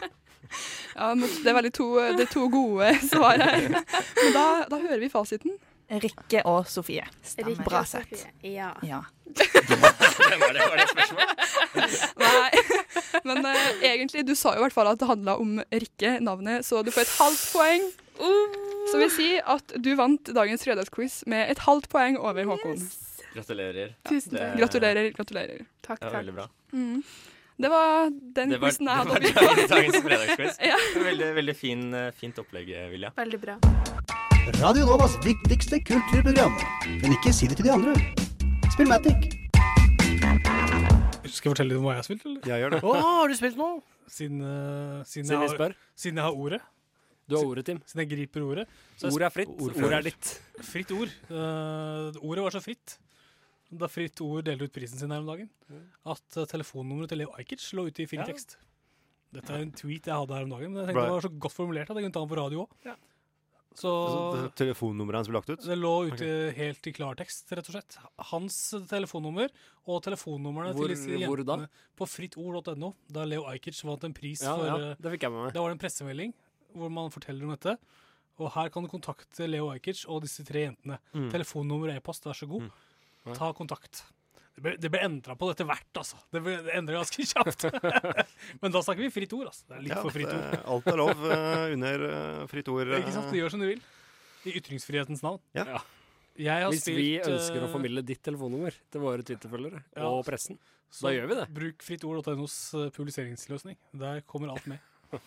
[0.96, 3.68] ja det er veldig to, det er to gode svar her.
[4.24, 5.60] Men da, da hører vi fasiten.
[5.90, 7.04] Rikke og Sofie.
[7.26, 7.56] Stemmer.
[7.66, 8.06] Bra sett.
[8.14, 8.72] Sofie, Ja.
[8.86, 9.00] Ja.
[9.30, 11.42] var, det, var det spørsmålet?
[12.20, 12.50] Nei,
[13.24, 16.66] men uh, egentlig, du sa jo i hvert fall at det handla om Rikke, navnet,
[16.66, 17.88] så du får et halvt poeng.
[18.90, 22.80] Så vil si at du vant dagens fredagsquiz med et halvt poeng over Håkon.
[23.34, 23.92] Gratulerer.
[24.08, 24.56] Tusen Det- takk.
[24.58, 25.10] Gratulerer.
[25.16, 25.66] gratulerer.
[25.86, 26.48] Takk, Ja, veldig bra.
[26.74, 27.02] Mm.
[27.60, 29.68] Det var den Det var, quizen jeg var hadde å by på.
[29.74, 30.58] dagens fredagsquiz.
[30.72, 30.76] Ja.
[31.04, 33.12] Veldig, veldig fin, eh, fint opplegg, Vilja.
[33.16, 33.58] Veldig bra.
[34.48, 36.54] Radio Novas viktigste kulturprogram.
[37.02, 37.92] Men ikke si det til de andre.
[38.72, 39.34] Spill Matic.
[41.30, 42.24] Skal jeg fortelle litt om hva jeg har spilt?
[42.28, 42.48] eller?
[42.48, 42.80] Jeg gjør det.
[42.86, 43.80] Å, har du spilt noe?
[44.10, 45.74] Siden, uh, siden, Siden vi jeg har, spør.
[46.04, 46.60] siden jeg har ordet.
[47.30, 47.82] Du har ordet, Tim.
[47.86, 48.64] Siden jeg griper ordet.
[48.98, 49.52] Så jeg Ordet er fritt.
[49.56, 50.32] Ordet Ordet er ditt.
[50.70, 51.12] Fritt ord.
[51.30, 52.96] Eh, ordet var så fritt
[53.70, 55.46] da Fritt Ord delte ut prisen sin her om dagen,
[56.10, 58.26] at uh, telefonnummeret til Leo Ajkic lå ute i fin Ja.
[58.26, 58.56] tekst.
[59.30, 61.12] Dette er en tweet jeg hadde her om dagen, men jeg tenkte Right.
[61.12, 62.96] det var så godt formulert at jeg kunne ta den på radio òg.
[63.78, 65.62] Så Altså, Telefonnummeret hans ble lagt ut?
[65.62, 67.98] det lå ute helt i klartekst, rett og slett.
[68.32, 68.56] Hans
[68.90, 69.48] telefonnummer
[69.86, 74.66] og telefonnumrene til disse jentene på frittord.no, da Leo Ajkic vant en pris Ja, for
[74.66, 75.54] ja, det fikk jeg med meg.
[75.54, 76.34] Da var det en pressemelding
[76.74, 77.76] hvor man forteller om dette.
[78.40, 80.98] Og her kan du kontakte Leo Ajkic og disse tre jentene.
[81.14, 81.28] Mm.
[81.32, 82.66] Telefonnummer og e-post, vær så god.
[83.26, 83.34] Mm.
[83.36, 84.02] Ta kontakt.
[84.56, 86.18] Det ble, det ble endra på etter hvert, altså.
[86.34, 87.64] Det ble det endra ganske kjapt.
[88.62, 89.64] Men da snakker vi fritt ord, altså.
[89.70, 90.58] Det er litt Ja, for fritt ord.
[90.74, 92.90] alt er lov eh, under eh, fritt ord.
[92.98, 93.30] Ikke sant?
[93.32, 93.80] Du gjør som du vil.
[94.50, 95.40] I ytringsfrihetens navn.
[95.56, 95.80] Ja.
[96.40, 100.08] Jeg har Hvis vi spilt, ønsker å eh, formidle ditt telefonnummer til våre Twitter-følgere Ja.
[100.10, 100.58] og pressen,
[100.90, 101.46] Så da gjør vi det.
[101.56, 103.76] Bruk frittord.nos eh, publiseringsløsning.
[104.02, 104.80] Der kommer alt med.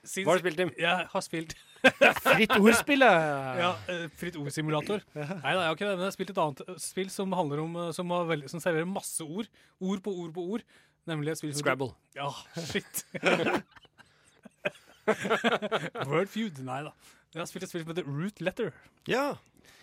[0.00, 0.70] Hva har du spilt, Tim?
[0.80, 1.50] Jeg har spilt
[2.24, 3.16] Fritt ordspillet.
[3.60, 5.02] Ja, eh, Fritt ordsimulator.
[5.14, 7.34] Nei da, jeg har ikke det, men jeg har spilt et annet eh, spill som
[7.36, 9.48] om eh, Som, har veldig, som serverer masse ord.
[9.80, 10.64] Ord på ord på ord.
[11.08, 11.92] Nemlig et spill som Scrabble.
[12.16, 13.04] Ja, shit.
[16.10, 16.60] Wordfeud.
[16.64, 16.92] Nei da.
[17.34, 18.72] Jeg har spilt et spill som heter Root Letter.
[19.08, 19.26] Ja.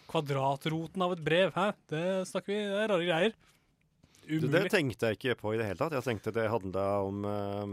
[0.09, 1.53] Kvadratroten av et brev.
[1.57, 1.69] Hæ?
[1.93, 3.37] Det snakker vi, det er rare greier.
[4.27, 4.51] Du, Umulig.
[4.51, 5.95] det tenkte jeg ikke på i det hele tatt.
[5.95, 7.65] Jeg tenkte det handla om eh,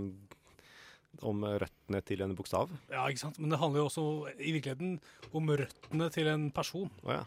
[1.22, 2.70] om røttene til en bokstav.
[2.90, 3.38] Ja, ikke sant?
[3.38, 4.04] Men det handler jo også
[4.38, 4.98] i virkeligheten
[5.32, 6.90] om røttene til en person.
[7.04, 7.24] Oh, ja.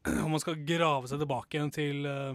[0.24, 2.34] Om man skal grave seg tilbake igjen til, eh,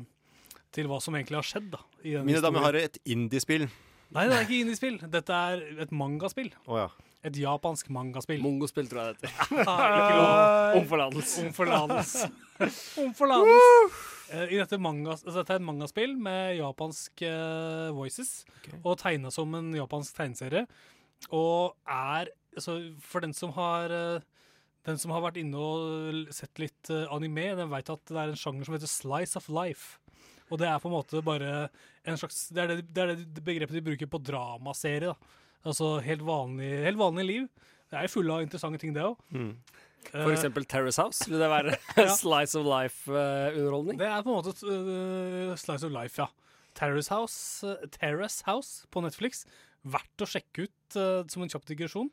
[0.75, 1.71] til hva som egentlig har skjedd.
[1.73, 2.65] da i den Mine damer historien.
[2.67, 3.65] har et indiespill.
[4.13, 4.99] Nei, det er ikke indiespill.
[5.09, 6.51] Dette er et mangaspill.
[6.67, 6.89] Oh, ja.
[7.25, 8.37] Et japansk mangaspill.
[8.45, 10.77] Mongospill, tror jeg det heter.
[10.77, 11.47] Om forlatelse.
[11.49, 12.29] Om forlatelse.
[14.55, 18.45] I dette, manga, altså dette er et mangaspill med japansk uh, voices,
[18.81, 20.65] og tegna som en japansk tegneserie.
[21.35, 24.23] Og er altså, For den som har uh,
[24.85, 28.29] Den som har vært inne og sett litt eh, anime, den veit at det er
[28.29, 29.97] en sjanger som heter slice of life.
[30.53, 31.71] Og det er på en måte bare
[32.05, 35.09] en slags Det er det, det, er det begrepet de bruker på dramaserie.
[35.09, 35.41] da.
[35.65, 37.47] Altså helt vanlig, helt vanlig liv.
[37.89, 39.17] Det er fulle av interessante ting, det òg.
[39.33, 39.55] Mm.
[40.11, 41.25] For eksempel Terrace House.
[41.29, 42.09] Vil det være Ja.
[42.15, 43.99] slice of life-underholdning?
[43.99, 46.27] Det er på en måte øh, slice of life, ja.
[46.75, 49.45] Terrace House, Terrace House på Netflix.
[49.85, 52.09] Verdt å sjekke ut uh, som en kjapp digresjon.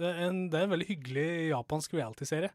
[0.00, 2.52] Det er en, det er en veldig hyggelig japansk reality-serie.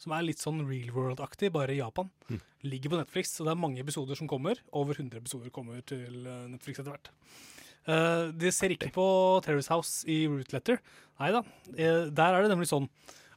[0.00, 2.08] Som er litt sånn real world-aktig, bare i Japan.
[2.32, 2.40] Mm.
[2.72, 4.58] Ligger på Netflix, og det er mange episoder som kommer.
[4.72, 7.12] Over 100 episoder kommer til Netflix etter hvert.
[7.86, 9.06] Uh, de ser ikke på
[9.44, 10.80] Terrace House i Root Letter.
[11.20, 11.44] Nei da.
[11.70, 12.88] Uh, der er det nemlig sånn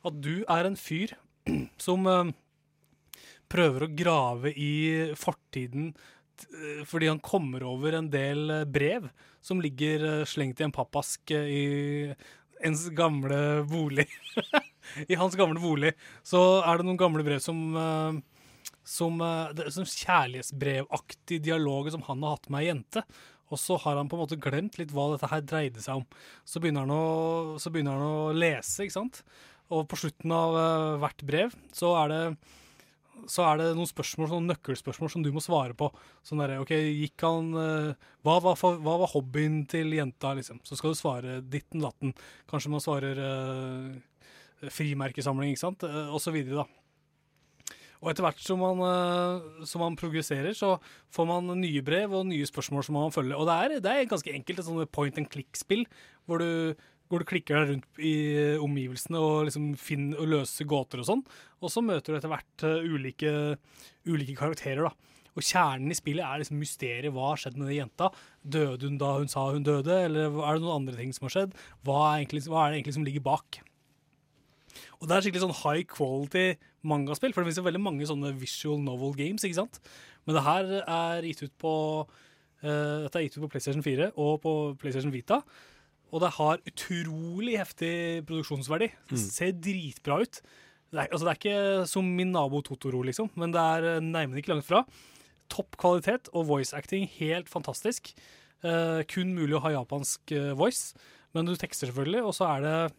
[0.07, 1.15] at du er en fyr
[1.85, 2.33] som eh,
[3.51, 9.09] prøver å grave i fortiden eh, fordi han kommer over en del eh, brev
[9.43, 12.13] som ligger slengt i en pappask i
[12.63, 14.05] ens gamle bolig.
[15.11, 15.91] I hans gamle bolig
[16.23, 17.59] så er det noen gamle brev som
[18.87, 19.19] som,
[19.55, 23.03] det kjærlighetsbrevaktig dialog som han har hatt med ei jente.
[23.53, 26.05] Og så har han på en måte glemt litt hva dette her dreide seg om.
[26.47, 29.21] Så begynner han å, begynner han å lese, ikke sant.
[29.73, 32.25] Og på slutten av uh, hvert brev så er det
[33.29, 35.89] så er det noen spørsmål, sånne nøkkelspørsmål som du må svare på.
[36.25, 40.61] Sånn der, OK, gikk han eh, hva, var, hva var hobbyen til jenta, liksom?
[40.67, 42.13] Så skal du svare ditten datten.
[42.49, 45.85] Kanskje man svarer uh, frimerkesamling, ikke sant?
[45.87, 46.79] Uh, og så videre, da.
[48.03, 50.75] Og etter hvert som man, uh, som man progresserer, så
[51.15, 53.37] får man nye brev og nye spørsmål som man må følge.
[53.37, 55.85] Og det er, det er ganske enkelt, et sånt point and click-spill,
[56.27, 56.75] hvor du,
[57.13, 58.13] hvor du klikker deg rundt i
[58.57, 61.21] omgivelsene og liksom finner og løser gåter og sånn.
[61.61, 63.33] Og så møter du etter hvert eh, ulike,
[64.09, 65.13] ulike karakterer, da.
[65.33, 67.13] Og kjernen i spillet er liksom mysteriet.
[67.13, 68.09] Hva har skjedd med den jenta?
[68.41, 71.35] Døde hun da hun sa hun døde, eller er det noen andre ting som har
[71.37, 71.55] skjedd?
[71.85, 73.61] Hva er, egentlig, hva er det egentlig som ligger bak?
[74.99, 76.45] Og det er skikkelig sånn high quality
[76.89, 79.81] mangaspill, for det finnes jo veldig mange sånne visual novel games, ikke sant?
[80.25, 81.73] Men det her er gitt ut på
[82.05, 85.41] uh, Dette er gitt ut på PlayStation 4 og på PlayStation Vita.
[86.13, 88.91] Og det har utrolig heftig produksjonsverdi.
[89.09, 89.23] Det Mm.
[89.33, 90.41] ser dritbra ut.
[90.93, 93.99] Det er, altså det er ikke som min nabo Totoro, liksom, men det er eh,
[93.99, 94.83] nærmere ikke langt fra.
[95.49, 98.13] Topp kvalitet og voice acting helt fantastisk.
[98.63, 100.93] Eh, kun mulig å ha japansk eh, voice,
[101.33, 102.93] men du tekster selvfølgelig, og så er det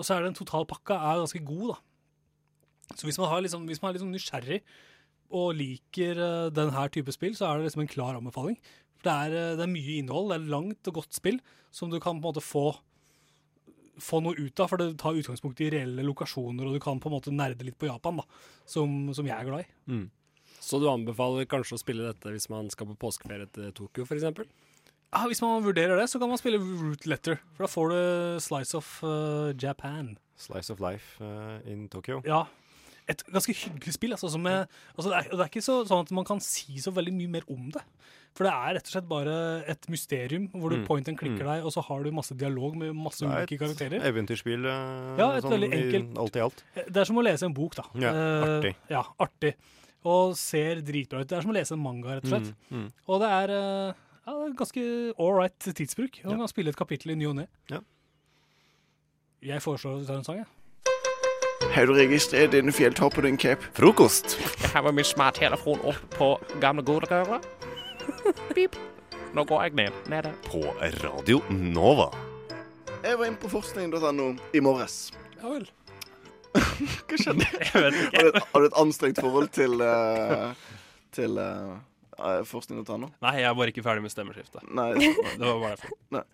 [0.00, 2.96] og så er den totalpakka er ganske god, da.
[2.96, 4.62] Så hvis man, har liksom, hvis man er sånn nysgjerrig
[5.30, 8.56] og liker uh, den her type spill, så er det liksom en klar anbefaling.
[9.00, 11.40] For det er, eh, det er mye innhold, det er langt og godt spill
[11.72, 12.68] som du kan på en måte få
[14.00, 17.10] få noe ut av, for det tar utgangspunkt i reelle lokasjoner, og du kan på
[17.10, 18.24] en måte nerde litt på Japan, da,
[18.64, 19.68] som, som jeg er glad i.
[19.92, 20.06] Mm.
[20.60, 24.24] Så du anbefaler kanskje å spille dette hvis man skal på påskeferie til Tokyo, f.eks.?
[25.10, 28.00] Ja, hvis man vurderer det, så kan man spille Root Letter, for da får du
[28.44, 30.14] Slice of uh, Japan.
[30.40, 32.20] Slice of life uh, in Tokyo.
[32.24, 32.44] Ja.
[33.10, 34.12] Et ganske hyggelig spill.
[34.14, 36.78] Altså, som er, altså, det, er, det er ikke så, sånn at man kan si
[36.82, 37.82] så veldig mye mer om det.
[38.38, 39.32] For det er rett og slett bare
[39.72, 40.84] et mysterium hvor du Mm.
[40.86, 41.48] point and klikker Mm.
[41.50, 45.16] deg, og så har du masse dialog med masse Det er ulike et eventyrspill eh,
[45.18, 46.62] Ja, et sånn veldig i enkelt alt i alt.
[46.76, 47.84] Det er som å lese en bok, da.
[47.98, 48.74] Ja, Eh, artig.
[48.88, 49.54] Ja, artig.
[50.06, 51.28] Og ser dritbra ut.
[51.28, 52.54] Det er som å lese en manga, rett og slett.
[52.70, 52.92] Mm, mm.
[53.08, 53.92] Og det er, uh,
[54.30, 54.86] ja, ganske
[55.18, 56.20] all right tidsbruk.
[56.24, 57.48] Og Man kan spille et kapittel i ny og ne.
[57.68, 57.80] Ja.
[59.42, 60.46] Jeg foreslår å ta en sang, jeg.
[61.70, 63.62] Har du registrert denne fjelltoppen din, Cap?
[63.78, 64.34] Frokost.
[64.62, 66.30] Jeg har med min smarttelefon opp på
[66.60, 67.38] gamle godegøra.
[68.56, 68.74] Pip.
[69.34, 70.00] Nå går jeg ned.
[70.10, 70.32] Nede.
[70.48, 70.64] På
[71.04, 72.08] Radio Nova.
[73.04, 74.96] Jeg var inne på forskning.no i morges.
[75.38, 75.68] Ja vel.
[76.50, 77.46] Hva skjedde?
[77.68, 78.42] Jeg vet ikke.
[78.50, 80.50] Har du et, anstrengt forhold til, uh,
[81.14, 81.38] til
[82.20, 83.08] eh, ta nå?
[83.24, 84.66] Nei, jeg var ikke ferdig med stemmeskiftet.
[84.76, 84.92] Nei.
[85.00, 85.94] Det var bare derfor.
[86.14, 86.24] Nei.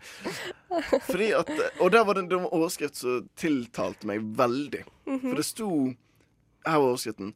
[1.06, 4.84] Fordi at, og der var det, det var en overskrift som tiltalte meg veldig.
[5.06, 5.22] Mhm.
[5.28, 5.70] For det sto
[6.66, 7.34] Her var overskriften.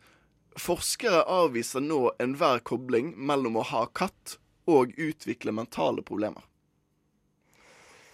[0.58, 4.38] Forskere avviser nå enhver kobling mellom å ha katt
[4.70, 6.42] og utvikle mentale problemer.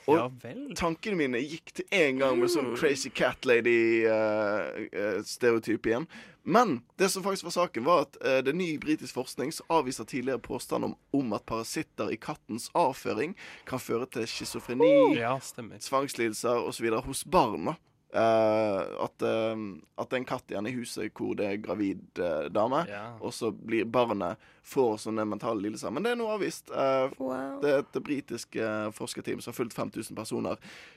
[0.06, 0.68] Og Ja vel.
[0.78, 6.06] tankene mine gikk til en gang med sånn crazy cat lady-stereotyp igjen.
[6.46, 9.66] Men det som faktisk var saken, var at uh, det er ny britisk forskning som
[9.80, 13.34] avviser tidligere påstand om, om at parasitter i kattens avføring
[13.66, 15.78] kan føre til schizofreni, Ja, stemmer.
[15.82, 16.86] tvangslidelser osv.
[17.08, 17.74] hos barn.
[18.14, 19.62] Eh, at, uh,
[19.98, 23.16] at det er en katt igjen i huset hvor det er gravid uh, dame, Ja.
[23.20, 25.90] og så blir barnet får sånne mentale lidelser.
[25.92, 26.70] Men det er nå avvist.
[26.70, 27.60] Eh, Wow.
[27.62, 28.56] Det er et britisk
[28.96, 30.56] forskerteam som har fulgt 5000 personer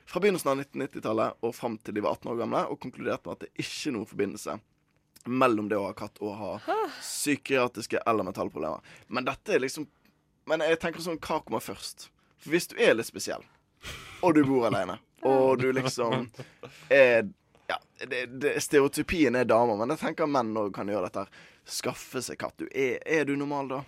[0.10, 3.36] fra begynnelsen av 1990-tallet og fram til de var 18 år gamle, og konkluderte med
[3.38, 4.56] at det ikke er noen forbindelse
[5.30, 6.52] mellom det å ha katt og ha
[7.02, 8.80] psykiatriske eller mentale problemer.
[9.08, 9.88] Men dette er liksom
[10.50, 12.08] Men jeg tenker sånn, hva kommer først?
[12.42, 13.44] For hvis du er litt spesiell,
[14.26, 14.96] og du bor alene,
[15.28, 16.30] og du liksom
[16.90, 17.28] er
[17.70, 17.78] ja,
[18.08, 21.26] det, det, Stereotypien er damer, men jeg tenker menn òg kan gjøre dette.
[21.28, 21.48] her.
[21.70, 22.56] Skaffe seg katt.
[22.58, 23.84] Du, er, er du normal da?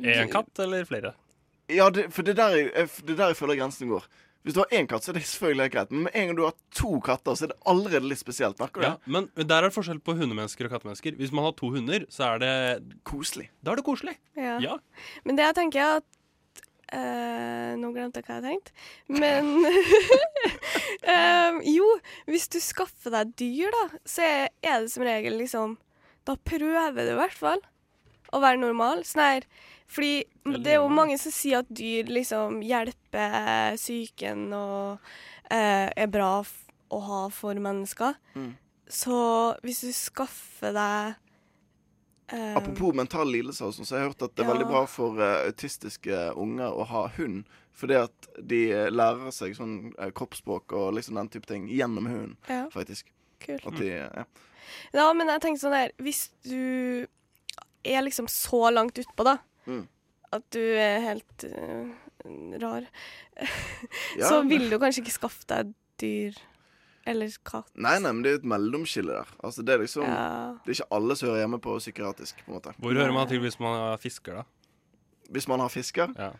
[0.00, 1.12] En katt eller flere?
[1.68, 4.06] Ja, det, for det er der, jeg, det er der jeg føler grensen går.
[4.42, 5.92] Hvis du har én katt, så er det selvfølgelig greit.
[5.92, 8.58] Men med en gang du har to katter, så er det allerede litt spesielt.
[8.58, 11.14] Merker du Ja, men men der er det forskjell på hundemennesker og kattemennesker.
[11.20, 13.50] Hvis man har to hunder, så er det Koselig.
[13.62, 14.16] Da er det koselig.
[14.34, 14.56] Ja.
[14.64, 14.80] Ja.
[15.22, 16.08] Men det jeg tenker er at
[16.94, 18.74] eh, Nå glemte jeg hva jeg tenkte.
[19.12, 19.50] Men
[21.14, 21.88] eh, Jo,
[22.30, 25.76] hvis du skaffer deg dyr, da, så er det som regel liksom
[26.28, 27.62] Da prøver du i hvert fall
[28.32, 29.04] å være normal.
[29.08, 29.46] Sånn her
[29.92, 30.24] Fordi
[30.62, 35.02] det er jo mange som sier at dyr liksom hjelper psyken og
[35.52, 36.40] uh, er bra
[36.92, 38.16] å ha for mennesker.
[38.36, 38.54] Mm.
[38.92, 39.18] Så
[39.64, 41.21] hvis du skaffer deg
[42.56, 44.52] Apropos mentale lidelser, og sånn, så har jeg hørt at det er Ja.
[44.54, 47.44] veldig bra for uh, autistiske unger å ha hund.
[47.72, 52.06] Fordi at de eh, lærer seg sånn uh, kroppsspråk og liksom den type ting gjennom
[52.06, 52.66] hunden, Ja.
[52.70, 53.06] faktisk.
[53.40, 53.64] Kult.
[53.78, 54.24] De, ja.
[54.94, 57.06] Ja, men jeg tenker sånn der Hvis du
[57.84, 59.86] er liksom så langt utpå, da, Mm.
[60.32, 61.88] at du er helt uh,
[62.60, 62.86] rar,
[64.20, 66.36] så vil du kanskje ikke skaffe deg dyr
[67.08, 67.68] eller katt.
[67.74, 69.34] Nei, nei, men det er et mellomskille der.
[69.42, 70.54] Altså, det er liksom Ja.
[70.62, 72.74] Det er ikke alle som hører hjemme på psykiatrisk, på en måte.
[72.78, 74.44] Hvor hører man til hvis man har fisker, da?
[75.32, 76.12] Hvis man har fisker?
[76.18, 76.32] Ja.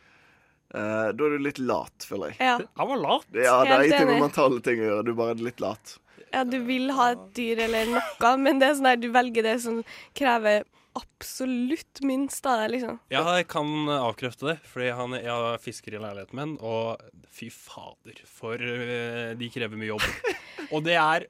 [0.73, 2.39] Uh, da er du litt lat, føler jeg.
[2.41, 2.55] Ja.
[2.81, 3.27] Han var lat.
[3.37, 5.05] Ja, det er ingenting med mentale ting å gjøre.
[5.05, 5.99] Du er bare litt lat.
[6.33, 9.45] Ja, du vil ha et dyr eller noe, men det er sånn der du velger
[9.45, 9.83] det som
[10.17, 10.65] krever
[10.99, 12.99] absolutt minst av deg, liksom.
[13.13, 17.01] Ja, jeg kan avkrefte det, fordi han, jeg har fisker i leiligheten min, og
[17.33, 20.07] fy fader, for eh, de krever mye jobb.
[20.73, 21.27] Og det er,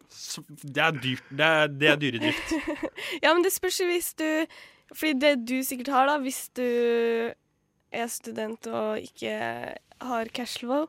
[0.62, 1.30] det er dyrt.
[1.30, 2.52] Det er, det er dyredrift.
[3.24, 4.26] Ja, men det spørs jo hvis du
[4.92, 6.66] Fordi det du sikkert har, da, hvis du
[7.92, 9.32] er student og ikke
[10.02, 10.86] har cashflow,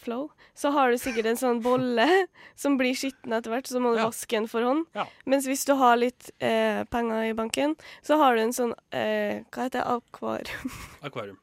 [0.00, 2.06] flow, så har du sikkert en sånn bolle
[2.62, 4.86] som blir skitten etter hvert, så må du vaske den for hånd.
[5.30, 9.40] Mens hvis du har litt eh, penger i banken, så har du en sånn eh,
[9.52, 9.86] Hva heter det?
[10.00, 10.74] Akvarium.
[11.06, 11.38] Akvarium.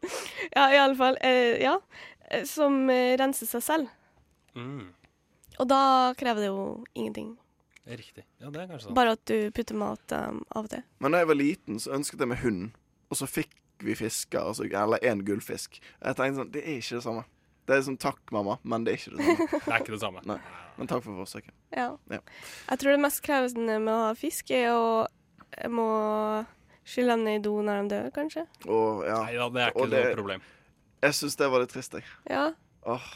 [0.54, 1.18] ja, i alle fall.
[1.22, 1.78] Eh, ja.
[2.32, 3.94] eh, Som eh, renser seg selv.
[4.58, 4.88] Mm,
[5.62, 5.82] Og da
[6.18, 6.64] krever det jo
[6.98, 7.36] ingenting.
[7.88, 8.26] riktig.
[8.42, 8.98] Ja, det er kanskje sånn.
[8.98, 10.82] Bare at du putter mat um, av og til.
[11.00, 12.68] Men da jeg var liten, så ønsket jeg meg hund.
[13.08, 13.54] Og så fikk
[13.86, 15.78] vi fisker, altså, eller én gullfisk.
[16.02, 17.24] Jeg tenkte sånn Det er ikke det samme.
[17.68, 19.48] Det er sånn takk, mamma, men det er ikke det samme.
[19.68, 20.22] Det er ikke det samme.
[20.30, 20.38] Nei.
[20.78, 21.52] Men takk for forsøket.
[21.76, 21.88] Ja.
[22.14, 22.20] Ja.
[22.70, 24.86] Jeg tror det mest krevende med å ha fisk er å
[25.74, 25.88] må
[26.88, 28.46] skylle dem ned i do når de dør, kanskje.
[28.68, 29.18] Og, ja.
[29.26, 30.46] Nei da, det er ikke Og noe problem.
[31.04, 32.06] Jeg syns det var litt trist, jeg.
[32.32, 32.46] Ja.
[32.88, 33.10] Åh.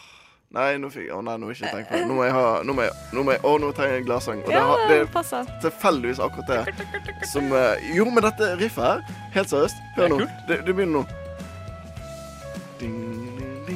[0.52, 2.08] Nei, nå fikk jeg Å nei, nå ikke tenkt på det.
[2.10, 4.08] Nå må jeg ha Nå må jeg, nå må jeg, Å, nå trenger jeg en
[4.10, 4.42] gladsang.
[4.44, 5.48] Og Ja, det, har- det passer.
[5.48, 9.06] er tilfeldigvis akkurat det som eh, Jo, men dette riffet her,
[9.38, 10.18] helt seriøst Hør Det nå.
[10.50, 11.06] Det, det begynner nå.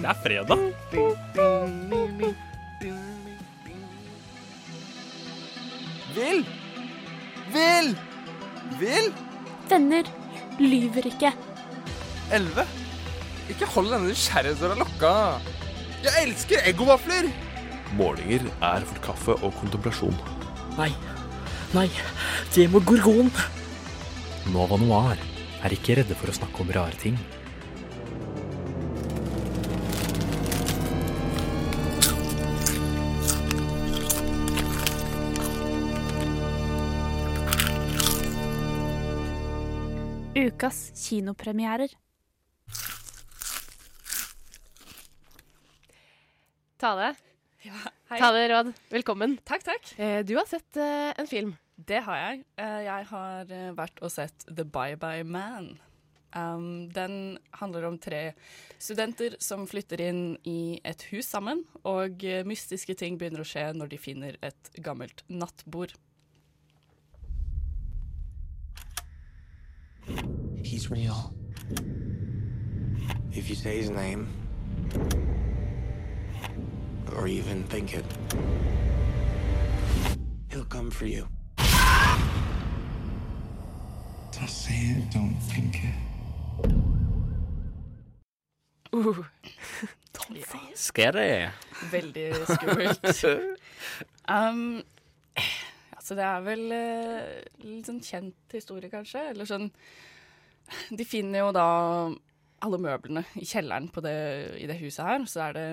[0.05, 0.59] Det er fredag.
[6.13, 6.43] Vil!
[7.55, 7.87] Vil!
[8.77, 9.07] Vil!
[9.71, 10.11] Venner
[10.61, 11.31] lyver ikke.
[12.37, 12.67] Elleve.
[13.49, 15.13] Ikke hold denne nysgjerrighetsdøra lukka.
[16.05, 17.31] Jeg elsker eggovafler!
[17.97, 20.13] Målinger er for kaffe og kontemplasjon.
[20.77, 20.91] Nei.
[21.73, 21.87] Nei.
[22.53, 23.33] Det må gorgon.
[24.53, 25.17] Nova Noir
[25.65, 27.17] er ikke redde for å snakke om rare ting.
[40.55, 41.89] Ukas kinopremierer.
[46.77, 47.09] Tale.
[47.61, 47.73] Ja,
[48.17, 49.35] Tale Råd, velkommen.
[49.43, 49.91] Takk, takk.
[49.99, 51.51] Eh, Du har sett eh, en film.
[51.75, 52.45] Det har jeg.
[52.55, 55.73] Eh, Jeg har vært og sett The Bye Bye Man.
[56.35, 58.33] Um, den handler om tre
[58.79, 63.91] studenter som flytter inn i et hus sammen, og mystiske ting begynner å skje når
[63.91, 65.95] de finner et gammelt nattbord.
[70.65, 71.31] He's real.
[73.31, 74.27] If you say his name,
[77.15, 78.05] or even think it,
[80.49, 81.27] he'll come for you.
[84.31, 85.95] Don't say it, don't think it.
[88.91, 89.23] Uh.
[90.73, 91.49] Scary.
[91.91, 93.05] Veldig skummelt.
[94.37, 94.81] um,
[95.91, 97.21] altså, det er vel uh,
[97.61, 99.29] litt sånn kjent historie, kanskje.
[99.29, 99.69] Eller sånn
[100.97, 101.67] De finner jo da
[102.65, 104.17] alle møblene i kjelleren på det,
[104.61, 105.25] i det huset her.
[105.29, 105.65] Så er det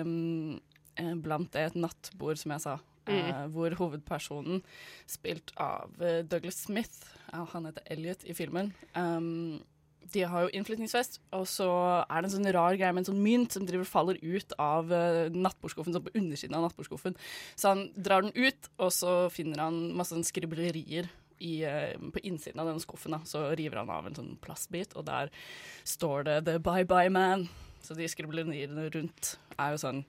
[1.01, 2.79] eh, blant det et nattbord, som jeg sa.
[3.03, 3.17] Mm.
[3.19, 4.61] Uh, hvor hovedpersonen,
[5.11, 9.57] spilt av uh, Douglas Smith, uh, han heter Elliot i filmen um,
[10.13, 11.67] De har jo innflytningsfest, og så
[12.05, 14.87] er det en sånn rar greie med en sånn mynt som driver faller ut av
[15.35, 17.17] nattbordskuffen, sånn på undersiden av nattbordskuffen.
[17.59, 22.21] Så han drar den ut, og så finner han masse sånn skriblerier i, eh, på
[22.23, 23.15] innsiden av denne skuffen.
[23.15, 23.21] Da.
[23.25, 25.29] Så river han av en sånn plastbit, og der
[25.83, 27.49] står det 'The Bye Bye Man'.
[27.81, 30.05] Så de skribleriene rundt er jo sånn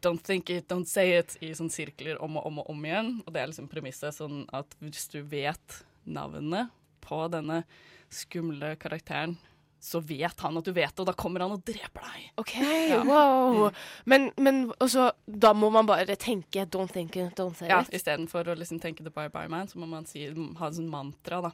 [0.00, 3.22] Don't think it, don't say it i sånn sirkler om og om og om igjen.
[3.26, 6.70] Og det er liksom premisset sånn at hvis du vet navnet
[7.00, 7.64] på denne
[8.08, 9.36] skumle karakteren,
[9.80, 12.24] så vet han at du vet det, og da kommer han og dreper deg.
[12.42, 12.54] OK,
[12.88, 13.02] Ja.
[13.06, 13.70] wow.
[14.04, 17.94] Men, men også, da må man bare tenke 'don't think it, don't say Ja, it'.
[17.94, 20.88] Istedenfor å liksom tenke the bye bye man, så må man si, ha en sånn
[20.90, 21.52] mantra, da.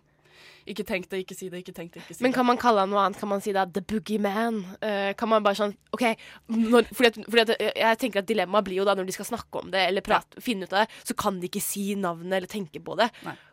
[0.66, 2.24] Ikke tenk det, ikke si det, ikke tenk det, ikke si det.
[2.24, 3.18] Men kan man kalle han noe annet?
[3.20, 4.62] Kan man si da The Boogeyman?
[4.80, 6.04] Uh, kan man bare sånn OK,
[6.48, 9.12] når, fordi, at, fordi at jeg- jeg tenker at dilemmaet blir jo da når de
[9.12, 11.94] skal snakke om det eller prate, finne ut av det, så kan de ikke si
[11.94, 13.10] navnet eller tenke på det.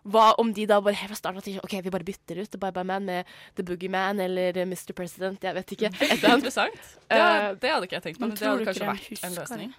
[0.08, 2.50] Hva om de da bare helt fra starten av tenker OK, vi bare bytter ut
[2.56, 3.26] The Bye Bye Man med
[3.60, 4.94] The Boogeyman eller eh, Mr.
[4.98, 5.92] President, jeg vet ikke.
[6.00, 6.38] Et eller.
[6.42, 6.80] Interessant.
[7.12, 9.26] Det, er, det hadde ikke jeg tenkt på, men men det hadde kanskje vært vært
[9.30, 9.74] en løsning.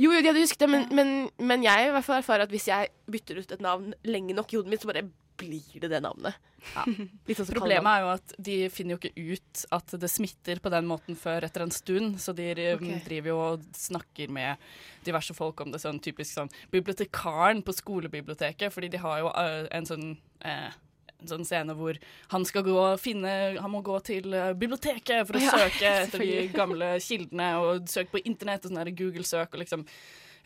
[0.00, 1.08] Jo, jo, de hadde husket det, men, men,
[1.44, 4.52] men jeg i hvert fall erfarer at hvis jeg bytter ut et navn lenge nok
[4.54, 5.02] i hodet mitt, så bare
[5.40, 6.36] blir det det navnet.
[7.28, 10.72] Litt sånn Problemet er jo at de finner jo ikke ut at det smitter på
[10.72, 13.00] den måten før etter en stund, så de okay.
[13.06, 14.60] Driver jo og snakker med
[15.06, 19.64] diverse folk om det, sånn typisk sånn bibliotekaren på skolebiblioteket, fordi de har jo uh,
[19.72, 20.06] en sånn
[20.44, 20.70] eh,
[21.20, 21.98] en sånn scene hvor
[22.32, 25.92] han skal gå og finne Han må gå til eh, biblioteket for å Ja, søke
[26.06, 29.86] etter de gamle kildene, og søke på internett og sånn Google-søk og liksom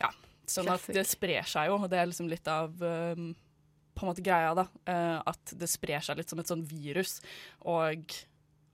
[0.01, 0.11] Ja.
[0.45, 3.31] Sånn at det sprer seg jo, og det er liksom litt av um,
[3.95, 4.67] på en måte greia, da.
[4.91, 7.17] eh, at det sprer seg litt som et sånn virus.
[7.65, 8.03] Og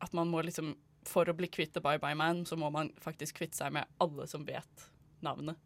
[0.02, 2.92] at man må liksom For å bli kvitt The Bye Bye Man, så må man
[3.02, 4.84] faktisk kvitte seg med alle som vet
[5.26, 5.58] navnet.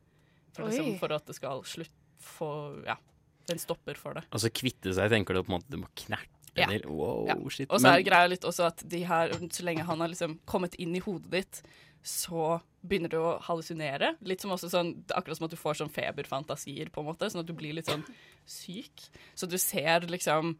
[0.55, 1.91] For, liksom, for at det skal slutt
[2.23, 2.47] få
[2.85, 2.95] Ja.
[3.47, 4.23] Den stopper for det.
[4.31, 6.69] Altså kvitte seg, tenker du på en måte du må knerte, Ja.
[6.87, 7.35] Wow, Ja.
[7.35, 10.75] Og så er greia litt også at de her, så lenge han har liksom kommet
[10.79, 11.61] inn i hodet ditt,
[12.01, 14.13] så begynner du å hallusinere.
[14.27, 17.43] Litt som også sånn, akkurat som at du får sånn feberfantasier, på en måte, sånn
[17.43, 18.05] at du blir litt sånn
[18.45, 19.07] syk.
[19.35, 20.55] Så du ser liksom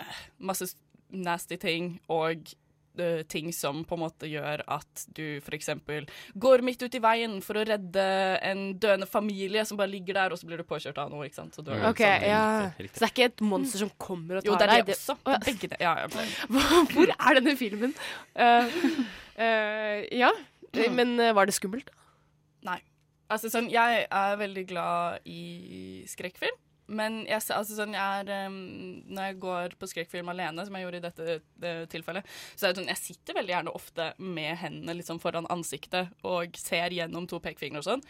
[0.00, 0.72] eh, masse
[1.08, 2.50] nasty ting og
[3.00, 5.70] eh, ting som på en måte gjør at du f.eks.
[6.36, 8.04] går midt ut i veien for å redde
[8.44, 11.28] en døende familie som bare ligger der, og så blir du påkjørt av noe.
[11.28, 11.56] ikke sant?
[11.56, 12.42] Så du er OK, sånn- ja.
[12.76, 14.52] Så det er ikke et monster som kommer og tar deg?
[14.52, 15.18] Jo, det er det også.
[15.24, 15.40] Ja.
[15.48, 15.80] Begge det.
[15.80, 16.28] Ja, ja.
[16.92, 17.96] Hvor er denne filmen?
[18.36, 18.78] Uh,
[19.38, 20.32] uh, ja.
[20.94, 21.90] Men eh, var det skummelt?
[22.66, 22.80] Nei.
[23.30, 26.56] Altså sånn, jeg er veldig glad i skrekkfilm.
[26.88, 30.86] Men jeg, altså, sånn, jeg er, um, når jeg går på skrekkfilm alene, som jeg
[30.86, 32.24] gjorde i dette det, tilfellet,
[32.56, 36.56] så er det sånn, jeg sitter veldig gjerne ofte med hendene liksom foran ansiktet og
[36.56, 38.04] ser gjennom to pekefingre og sånn.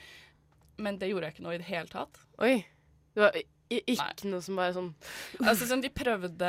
[0.78, 2.22] Men det gjorde jeg ikke noe i det hele tatt.
[2.38, 2.54] Oi.
[3.18, 4.94] Det var i- ikke noe som bare sånn
[5.42, 6.48] Altså sånn, De prøvde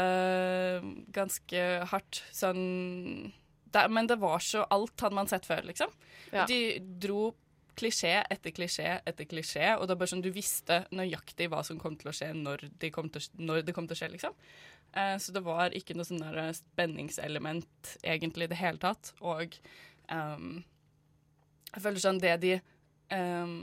[1.11, 3.33] ganske hardt sånn
[3.73, 5.93] det, Men det var så Alt hadde man sett før, liksom.
[6.31, 6.45] Ja.
[6.49, 7.29] De dro
[7.79, 11.79] klisjé etter klisjé etter klisjé, og det var bare sånn du visste nøyaktig hva som
[11.79, 14.35] kom til å skje når, de kom til, når det kom til å skje, liksom.
[14.91, 19.13] Eh, så det var ikke noe sånn der spenningselement egentlig i det hele tatt.
[19.21, 19.55] Og
[20.11, 20.59] um,
[21.69, 22.55] jeg føler sånn det de
[23.13, 23.55] um,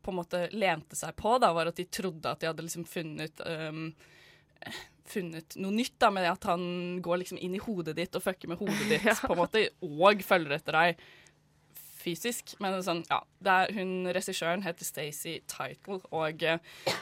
[0.00, 2.86] på en måte lente seg på, da, var at de trodde at de hadde liksom
[2.88, 3.90] funnet ehm,
[5.08, 8.50] funnet noe nytt da, med at han går liksom inn i hodet ditt og fucker
[8.52, 9.16] med hodet ditt, Ja.
[9.22, 11.02] på en måte, og følger etter deg
[12.00, 12.54] fysisk.
[12.62, 16.60] Men sånn, ja, det er, hun regissøren heter Stacey Title og uh,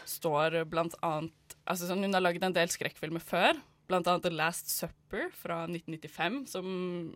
[0.08, 1.34] står blant annet
[1.68, 3.58] altså sånn, Hun har laget en del skrekkfilmer før,
[3.90, 6.66] blant annet The Last Supper fra 1995, som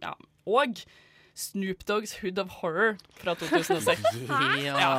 [0.02, 0.12] ja,
[0.46, 0.82] Og
[1.34, 4.02] Snoop Dogs Hood of Horror fra 2006.
[4.62, 4.90] Ja.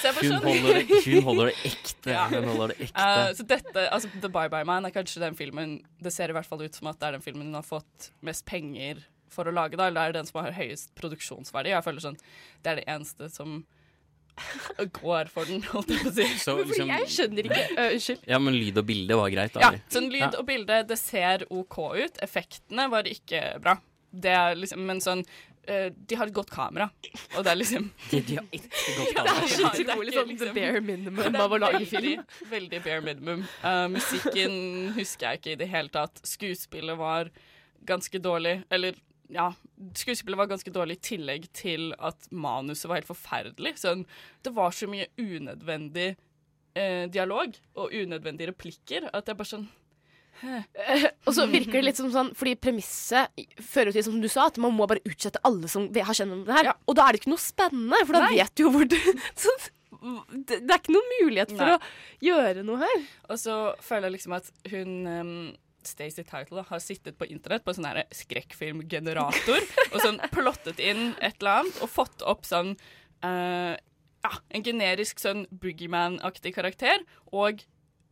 [0.00, 2.10] Så jeg Hun sånn- holder det, hun holder det ekte.
[2.14, 2.22] Ja.
[2.32, 3.04] Hun holder det ekte.
[3.04, 6.36] Uh, så dette, altså The Bye Bye Man er kanskje den filmen Det ser i
[6.38, 9.44] hvert fall ut som at det er den filmen hun har fått mest penger for
[9.44, 9.90] å lage, da.
[9.90, 11.74] Eller det er den som har høyest produksjonsverdi.
[11.74, 12.16] Jeg føler sånn
[12.64, 13.58] Det er det eneste som
[15.02, 16.26] går for den, holdt jeg på å si.
[16.40, 17.62] Så liksom- Jeg skjønner ikke.
[17.76, 18.24] Øh, Unnskyld.
[18.30, 19.60] Ja, men lyd og bilde var greit, da?
[19.60, 20.30] Ja, sånn lyd Ja.
[20.38, 22.18] og bilde, det ser OK ut.
[22.22, 23.76] Effektene var ikke bra.
[24.10, 25.22] Det er liksom, men sånn
[25.68, 26.88] eh, De har et godt kamera,
[27.36, 29.34] og det er liksom De, de har ikke godt kamera.
[29.34, 32.24] Det er så utrolig sånn the bare minimum av å lage film.
[32.52, 33.44] Veldig, bare minimum.
[33.64, 34.56] Uh, musikken
[34.96, 36.22] husker jeg ikke i det hele tatt.
[36.26, 37.32] Skuespillet var
[37.88, 38.62] ganske dårlig.
[38.72, 38.96] Eller
[39.28, 39.50] ja,
[39.94, 43.76] skuespillet var ganske dårlig i tillegg til at manuset var helt forferdelig.
[43.82, 44.06] Sånn,
[44.44, 46.14] det var så mye unødvendig
[46.78, 49.68] eh, dialog og unødvendige replikker at jeg bare sånn
[51.26, 53.32] Og så virker det litt som sånn Fordi premisset
[53.64, 56.44] fører til, som du sa, at man må bare utsette alle som har kjent om
[56.46, 56.70] det her.
[56.86, 58.38] Og da er det ikke noe spennende, for da Nei.
[58.38, 58.98] vet du jo hvor du
[60.46, 61.78] det, det er ikke noen mulighet for Nei.
[61.78, 63.08] å gjøre noe her.
[63.28, 65.32] Og så føler jeg liksom at hun um,
[65.86, 71.12] Stacey Title da, har sittet på internett på en sånn skrekkfilmgenerator og sånn plottet inn
[71.18, 72.74] et eller annet og fått opp sånn
[73.24, 73.74] uh,
[74.26, 77.04] Ja, en generisk sånn boogeyman-aktig karakter.
[77.30, 77.62] Og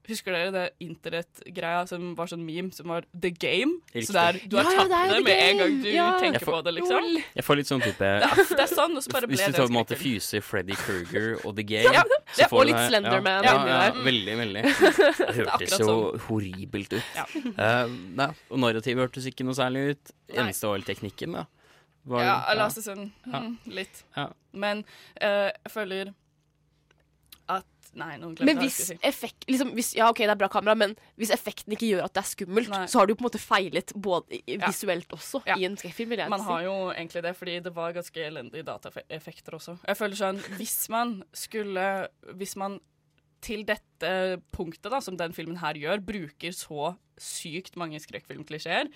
[0.09, 3.81] husker dere det internettgreia som var sånn meme, som var The Game?
[3.93, 4.07] Riktig.
[4.09, 5.89] Så der, du har Ja, ja, tatt det er det, The med en gang du
[5.91, 6.07] Ja.
[6.21, 7.23] tenker får- på det, liksom.
[7.37, 9.47] Jeg får litt sånn type Det er- det er sånn, og så bare ble Hvis
[9.47, 12.03] du tar på en måte fyser Freddy Kruger og The Game Ja,
[12.33, 13.93] så ja, får og litt Slenderman ja, ja, ja.
[14.05, 14.63] Veldig, veldig.
[14.73, 16.21] Det Det hørtes jo sånn.
[16.29, 17.03] horribelt ut.
[17.59, 20.13] Uh, nei, og narrativet hørtes ikke noe særlig ut.
[20.33, 21.45] Eneste var vel teknikken, da.
[22.07, 22.69] Var- Ja, eller ja.
[22.69, 23.41] altså sånn Ja.
[23.41, 24.03] mm, litt.
[24.17, 24.29] Ja.
[24.53, 24.85] Men
[25.21, 26.15] uh, jeg føler
[27.97, 30.75] Nei, nå glemte Men jeg hvis effekt liksom, hvis, Ja, OK, det er bra kamera,
[30.77, 33.41] men hvis effekten ikke gjør at det er skummelt, så har du på en måte
[33.41, 35.17] feilet både visuelt Ja.
[35.17, 36.47] også i en skrekkfilm, Man si.
[36.51, 39.79] har jo egentlig det, fordi det var ganske elendige dataeffekter også.
[39.87, 42.81] Jeg føler sånn, Hvis man skulle Hvis man
[43.41, 48.89] til dette punktet, da, som den filmen her gjør, bruker så sykt mange skrekkfilmklisjeer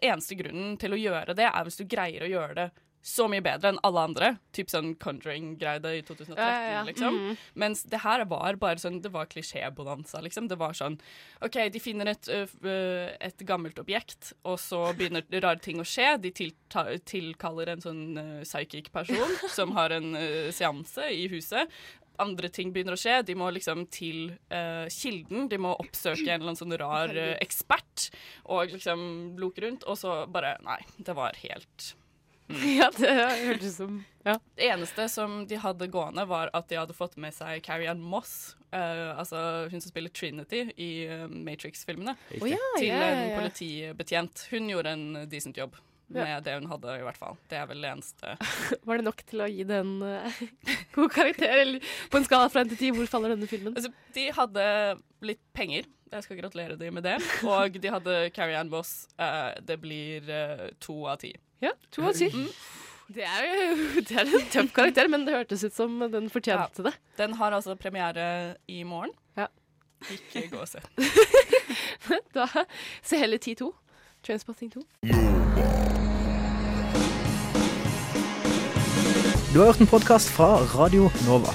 [0.00, 2.68] Eneste grunnen til å gjøre det, er hvis du greier å gjøre det
[3.04, 4.28] så mye bedre enn alle andre.
[4.52, 6.82] Typ sånn Conjuring greide i 2013, Ja, ja, ja.
[6.84, 7.14] liksom.
[7.14, 7.36] Mhm.
[7.54, 10.48] Mens det her var bare sånn Det var klisjébonanza, liksom.
[10.48, 10.98] Det var sånn
[11.40, 16.18] OK, de finner et, uh, et gammelt objekt, og så begynner rare ting å skje.
[16.20, 21.70] De tilta, tilkaller en sånn uh, psychic person som har en uh, seanse i huset.
[22.18, 23.22] Andre ting begynner å skje.
[23.22, 25.46] De må liksom til uh, kilden.
[25.48, 28.08] De må oppsøke en eller annen sånn rar ekspert
[28.50, 29.86] og liksom loke rundt.
[29.86, 31.94] Og så bare Nei, det var helt
[32.78, 33.10] Ja, det
[33.44, 34.38] hørtes som ja.
[34.56, 38.00] det eneste som de hadde gående, var at de hadde fått med seg Carrie Ann
[38.00, 43.20] Moss, uh, altså hun som spiller Trinity i eh, Matrix-filmene, oh, ja, til ja, ja,
[43.26, 44.48] en politibetjent.
[44.52, 45.76] Hun gjorde en decent jobb
[46.08, 46.24] Ja.
[46.24, 47.36] med det hun hadde, i hvert fall.
[47.52, 48.36] Det er vel det eneste.
[48.88, 50.38] Var det nok til å gi den uh,
[50.96, 51.52] god karakter?
[51.66, 53.76] Eller på en skala fra 1 til 10, hvor faller denne filmen?
[53.76, 54.64] Altså, de hadde
[55.20, 55.84] litt penger.
[56.08, 57.18] Jeg skal gratulere dem med det.
[57.44, 59.02] Og de hadde Carrie Ann Moss.
[59.20, 60.32] Uh, det blir
[60.80, 61.34] to av ti.
[61.64, 62.28] Ja, to av ti.
[63.08, 66.84] Det er jo det er en tøff karakter, men det hørtes ut som den fortjente
[66.86, 66.94] det.
[67.18, 69.14] Den har altså premiere i morgen.
[69.38, 69.48] Ja.
[70.12, 70.82] Ikke gå og se.
[72.36, 72.46] da
[73.02, 73.72] se heller 10-2.
[74.26, 74.82] Transpotting 2.
[79.48, 81.54] Du har hørt en podkast fra Radio Nova.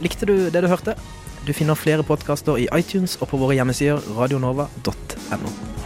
[0.00, 0.94] Likte du det du hørte?
[1.44, 5.79] Du finner flere podkaster i iTunes og på våre hjemmesider radionova.no.